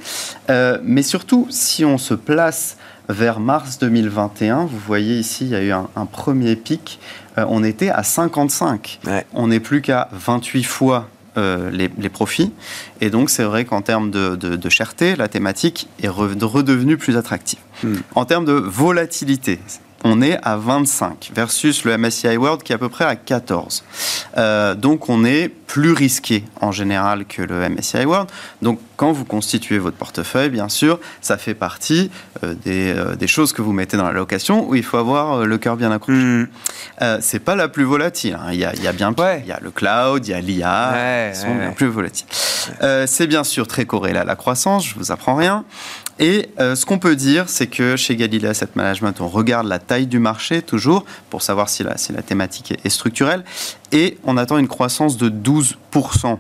[0.50, 2.78] Euh, mais surtout, si on se place
[3.10, 7.00] vers mars 2021, vous voyez ici, il y a eu un, un premier pic.
[7.38, 9.00] Euh, on était à 55.
[9.06, 9.26] Ouais.
[9.34, 12.52] On n'est plus qu'à 28 fois euh, les, les profits.
[13.00, 16.98] Et donc, c'est vrai qu'en termes de, de, de cherté, la thématique est re- redevenue
[16.98, 17.60] plus attractive.
[17.84, 17.96] Hmm.
[18.16, 19.60] En termes de volatilité,
[20.04, 23.84] on est à 25 versus le MSCI World qui est à peu près à 14.
[24.38, 28.30] Euh, donc on est plus risqué en général que le MSCI World.
[28.62, 32.12] Donc quand vous constituez votre portefeuille, bien sûr, ça fait partie
[32.44, 35.46] euh, des, euh, des choses que vous mettez dans la location où il faut avoir
[35.46, 36.46] le cœur bien accroché.
[37.02, 38.38] Euh, c'est pas la plus volatile.
[38.40, 38.50] hein.
[38.52, 39.14] Il, y a, il y a bien.
[39.18, 39.42] Ouais.
[39.44, 41.88] Il y a le cloud, il y a l'IA, Ouais, qui sont ouais, bien plus
[41.88, 42.28] volatiles.
[43.06, 45.64] C'est bien sûr très corrélé à la croissance, je vous apprends rien.
[46.22, 49.80] Et euh, ce qu'on peut dire, c'est que chez Galilée Asset Management, on regarde la
[49.80, 53.44] taille du marché toujours pour savoir si la, si la thématique est, est structurelle.
[53.92, 56.38] Et on attend une croissance de 12%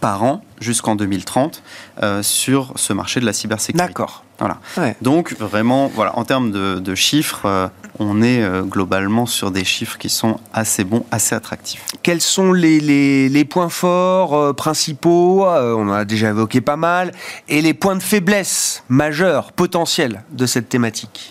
[0.00, 1.62] par an jusqu'en 2030
[2.02, 3.88] euh, sur ce marché de la cybersécurité.
[3.88, 4.24] D'accord.
[4.38, 4.58] Voilà.
[4.76, 4.96] Ouais.
[5.02, 7.68] Donc vraiment, voilà, en termes de, de chiffres, euh,
[8.00, 11.84] on est euh, globalement sur des chiffres qui sont assez bons, assez attractifs.
[12.02, 16.60] Quels sont les, les- les points forts euh, principaux euh, On en a déjà évoqué
[16.60, 17.12] pas mal.
[17.48, 21.30] Et les points de faiblesse majeurs, potentiels de cette thématique?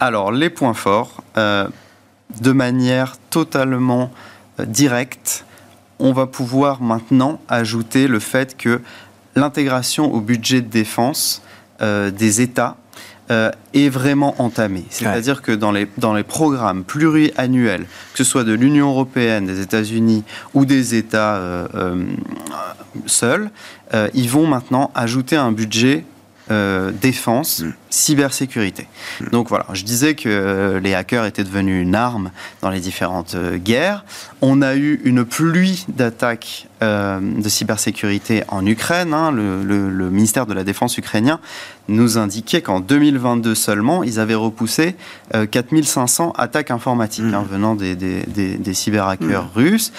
[0.00, 4.10] Alors, les points forts, de manière totalement
[4.58, 5.44] directe,
[5.98, 8.82] on va pouvoir maintenant ajouter le fait que
[9.36, 11.40] l'intégration au budget de défense
[11.80, 12.76] euh, des États
[13.30, 14.84] euh, est vraiment entamée.
[14.88, 19.60] C'est-à-dire que dans les, dans les programmes pluriannuels, que ce soit de l'Union européenne, des
[19.60, 20.22] États-Unis
[20.54, 22.04] ou des États euh, euh,
[23.06, 23.50] seuls,
[24.14, 26.04] ils vont maintenant ajouter un budget
[26.50, 27.72] euh, défense, Mm.
[27.90, 28.86] cybersécurité.
[29.32, 32.30] Donc voilà, je disais que euh, les hackers étaient devenus une arme
[32.62, 34.04] dans les différentes euh, guerres.
[34.42, 39.14] On a eu une pluie d'attaques euh, de cybersécurité en Ukraine.
[39.14, 39.32] hein.
[39.32, 41.40] Le, le- le ministère de la Défense ukrainien
[41.88, 44.94] nous indiquait qu'en 2022 seulement, ils avaient repoussé
[45.34, 47.34] euh, 4500 attaques informatiques Mm.
[47.34, 49.92] hein, venant des, des, des, des cyberhackers russes.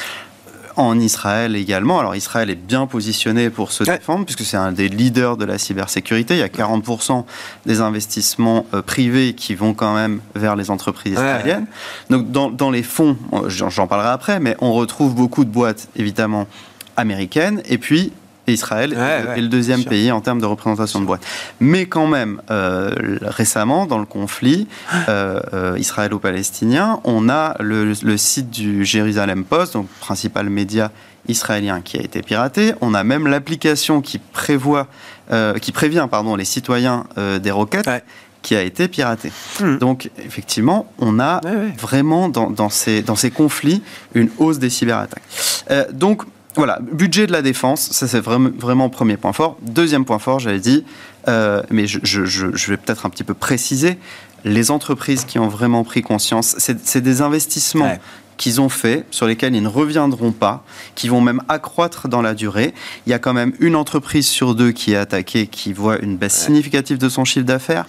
[0.77, 1.99] En Israël également.
[1.99, 3.97] Alors Israël est bien positionné pour se Ouais.
[3.97, 6.35] défendre puisque c'est un des leaders de la cybersécurité.
[6.35, 7.25] Il y a 40%
[7.65, 11.23] des investissements euh, privés qui vont quand même vers les entreprises Ouais.
[11.23, 11.65] israéliennes.
[12.11, 13.17] Donc dans, dans les fonds,
[13.47, 16.47] j'en parlerai après, mais on retrouve beaucoup de boîtes évidemment
[16.95, 18.11] américaines et puis
[18.53, 21.25] Israël Ouais, est le- ouais, est le deuxième pays en termes de représentation de boîtes.
[21.59, 22.91] Mais quand même, euh,
[23.21, 24.67] récemment, dans le conflit
[25.09, 30.91] euh, euh, israélo-palestinien, on a le, le site du Jérusalem Post, donc principal média
[31.27, 32.73] israélien, qui a été piraté.
[32.81, 34.87] On a même l'application qui prévoit,
[35.31, 37.05] euh, qui prévient, pardon, les citoyens
[37.41, 37.87] des roquettes.
[37.87, 38.03] Ouais.
[38.43, 39.31] qui a été piratée.
[39.59, 39.77] Hmm.
[39.77, 41.41] Donc, effectivement, on a
[41.77, 43.81] vraiment dans, dans ces, dans ces conflits
[44.13, 45.23] une hausse des cyberattaques.
[45.69, 46.21] Euh, donc,
[46.57, 49.57] voilà, budget de la défense, ça c'est vraiment, vraiment premier point fort.
[49.61, 50.83] Deuxième point fort, j'avais dit,
[51.27, 53.97] euh, mais je, je- je- je vais peut-être un petit peu préciser,
[54.43, 57.99] les entreprises qui ont vraiment pris conscience, c'est des investissements Ouais.
[58.37, 62.35] qu'ils ont faits, sur lesquels ils ne reviendront pas, qui vont même accroître dans la
[62.35, 62.73] durée.
[63.07, 66.17] Il y a quand même une entreprise sur deux qui est attaquée, qui voit une
[66.17, 67.85] baisse significative de son chiffre d'affaires.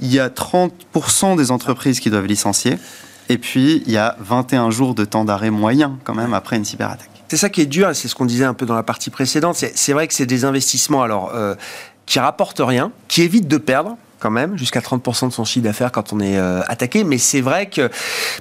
[0.00, 2.78] Il y a 30% des entreprises qui doivent licencier.
[3.28, 6.64] Et puis, il y a 21 jours de temps d'arrêt moyen, quand même, après une
[6.64, 7.08] cyberattaque.
[7.32, 9.56] C'est ça qui est dur, c'est ce qu'on disait un peu dans la partie précédente.
[9.56, 11.54] C'est c'est vrai que c'est des investissements alors euh,
[12.04, 15.90] qui rapportent rien, qui évitent de perdre quand même, jusqu'à 30% de son chiffre d'affaires
[15.92, 17.02] quand on est euh, attaqué.
[17.04, 17.90] Mais c'est vrai que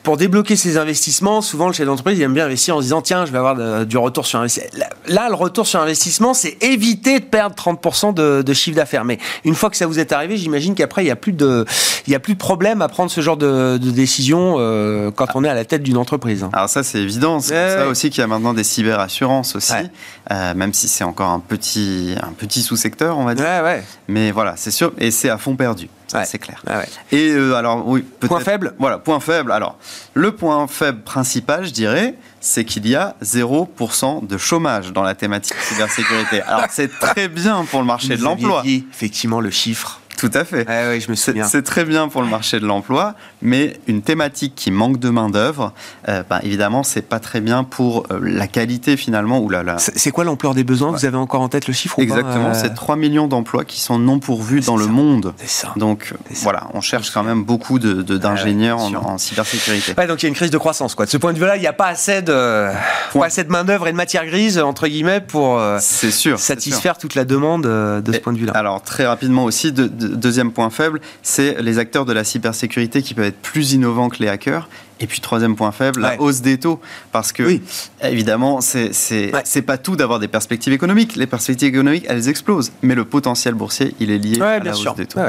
[0.04, 3.02] pour débloquer ces investissements, souvent le chef d'entreprise, il aime bien investir en se disant,
[3.02, 4.86] tiens, je vais avoir de- du retour sur investissement.
[5.08, 9.04] Là, le retour sur investissement, c'est éviter de perdre 30% de, de chiffre d'affaires.
[9.06, 11.66] Mais une fois que ça vous est arrivé, j'imagine qu'après, il n'y a, plus de-
[12.08, 15.28] il y a plus de problème à prendre ce genre de, de décision euh, quand
[15.36, 16.44] on est à la tête d'une entreprise.
[16.44, 16.50] hein.
[16.54, 17.40] Alors ça, c'est évident.
[17.40, 17.88] C'est Ouais, ça ouais.
[17.92, 19.90] aussi qu'il y a maintenant des cyberassurances aussi, Ouais.
[20.32, 23.46] Euh, même si c'est encore un petit, un petit sous-secteur, on va dire.
[23.46, 23.84] Ouais, ouais.
[24.08, 24.94] Mais voilà, c'est sûr.
[24.98, 26.26] Et c'est à fond perdu, ça, Ouais.
[26.26, 26.64] c'est clair.
[27.12, 28.02] Et euh, alors, oui.
[28.20, 29.52] Point faible Voilà, point faible.
[29.52, 29.78] Alors,
[30.14, 35.16] le point faible principal, je dirais, c'est qu'il y a 0% de chômage dans la
[35.16, 36.42] thématique cybersécurité.
[36.42, 38.64] Alors, c'est très bien pour le marché de Vous l'emploi.
[38.66, 40.01] effectivement, le chiffre.
[40.22, 40.66] Tout à fait.
[41.00, 41.46] Je me C'est souviens.
[41.48, 45.74] c'est très bien pour le marché de l'emploi, mais une thématique qui manque de main-d'œuvre,
[46.10, 49.40] euh, ben, évidemment, c'est pas très bien pour euh, la qualité finalement.
[49.40, 50.92] Ou la, la- C'est quoi l'ampleur des besoins?
[50.92, 53.98] Vous avez encore en tête le chiffre Exactement, Euh, c'est 3 millions d'emplois qui sont
[53.98, 55.34] non pourvus dans le monde.
[55.38, 55.74] C'est ça.
[55.76, 56.40] Donc ça.
[56.44, 59.94] voilà, on cherche quand même beaucoup de- de- d'ingénieurs Ouais, bien en, cybersécurité.
[59.98, 61.06] Ouais, donc il y a une crise de croissance, quoi.
[61.06, 62.70] De ce point de vue-là, il n'y a pas assez de,
[63.14, 66.12] pas assez de main d'œuvre et de matière grise entre guillemets pour euh, sûr.
[66.12, 66.40] sûr.
[66.40, 68.54] satisfaire toute la demande euh, de ce Et- point de vue-là.
[68.54, 73.02] Alors très rapidement aussi, de- de- deuxième point faible, c'est les acteurs de la cybersécurité
[73.02, 74.68] qui peuvent être plus innovants que les hackers.
[75.00, 76.16] Et puis troisième point faible, Ouais.
[76.18, 76.80] la hausse des taux,
[77.12, 77.62] parce que Oui.
[78.04, 78.92] évidemment, c'est
[79.34, 79.62] Ouais.
[79.64, 81.16] pas tout d'avoir des perspectives économiques.
[81.16, 84.72] Les perspectives économiques, elles explosent, mais le potentiel boursier, il est lié Ouais, à la
[84.72, 84.94] hausse sûr.
[84.94, 85.20] des taux.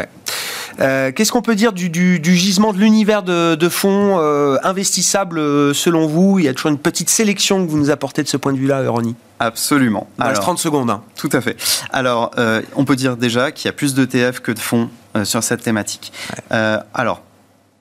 [0.81, 4.57] Euh, Qu'est-ce qu'on peut dire du, du- du gisement de l'univers de, de fonds euh,
[4.63, 6.39] investissables euh, selon vous?
[6.39, 8.59] Il y a toujours une petite sélection que vous nous apportez de ce point de
[8.59, 9.15] vue-là, Ronnie.
[9.39, 10.09] Absolument.
[10.19, 10.91] Alors, 30 secondes.
[10.91, 11.03] hein.
[11.17, 11.57] Tout à fait.
[11.93, 14.89] Alors, euh, on peut dire déjà qu'il y a plus d'ETF que de fonds
[15.25, 16.13] sur cette thématique.
[16.51, 17.23] Alors,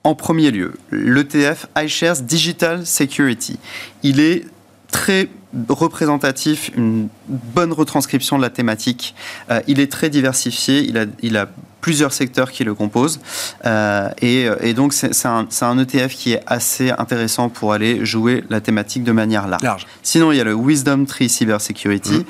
[0.03, 3.57] en premier lieu, l'ETF iShares Digital Security,
[4.03, 4.45] il est
[4.91, 5.29] très
[5.69, 9.15] représentatif, une bonne retranscription de la thématique.
[9.49, 11.47] Euh, il est très diversifié, il a, il a
[11.81, 13.19] plusieurs secteurs qui le composent.
[13.65, 18.61] Euh, et, et donc, c'est un, ETF qui est assez intéressant pour aller jouer la
[18.61, 19.63] thématique de manière large.
[19.63, 19.87] Large.
[20.03, 22.19] Sinon, il y a le Wisdom Tree Cybersecurity.
[22.19, 22.25] Mmh.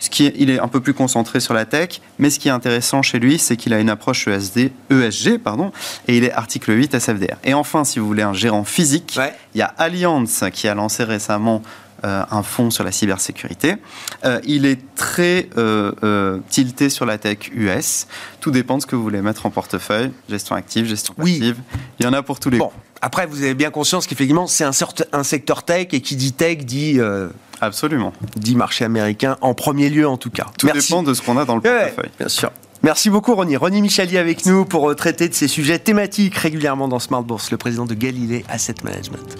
[0.00, 2.48] Ce qui est, il est un peu plus concentré sur la tech, mais ce qui
[2.48, 5.72] est intéressant chez lui, c'est qu'il a une approche ESD, ESG, pardon,
[6.08, 7.36] et il est article 8 SFDR.
[7.44, 9.32] Et enfin, si vous voulez un gérant physique, Ouais.
[9.54, 13.76] il y a Allianz qui a lancé récemment euh, un fonds sur la cybersécurité.
[14.24, 18.06] Euh, il est très euh, euh, tilté sur la tech US.
[18.40, 20.10] Tout dépend de ce que vous voulez mettre en portefeuille.
[20.28, 21.38] Gestion active, gestion Oui.
[21.38, 21.56] passive.
[21.98, 24.64] Il y en a pour tous les Bon, après, vous avez bien conscience qu'effectivement, c'est
[24.64, 27.28] un, secteur tech et qui dit tech dit, euh,
[27.60, 28.12] Absolument.
[28.36, 30.46] dit marché américain en premier lieu en tout cas.
[30.58, 30.88] Tout Merci.
[30.88, 32.10] dépend de ce qu'on a dans le Ouais, portefeuille.
[32.18, 32.50] bien sûr.
[32.82, 33.56] Merci beaucoup Ronnie.
[33.56, 37.50] Ronnie Michali avec nous pour euh, traiter de ces sujets thématiques régulièrement dans Smart Bourse,
[37.50, 39.36] le président de Galilée Asset Management.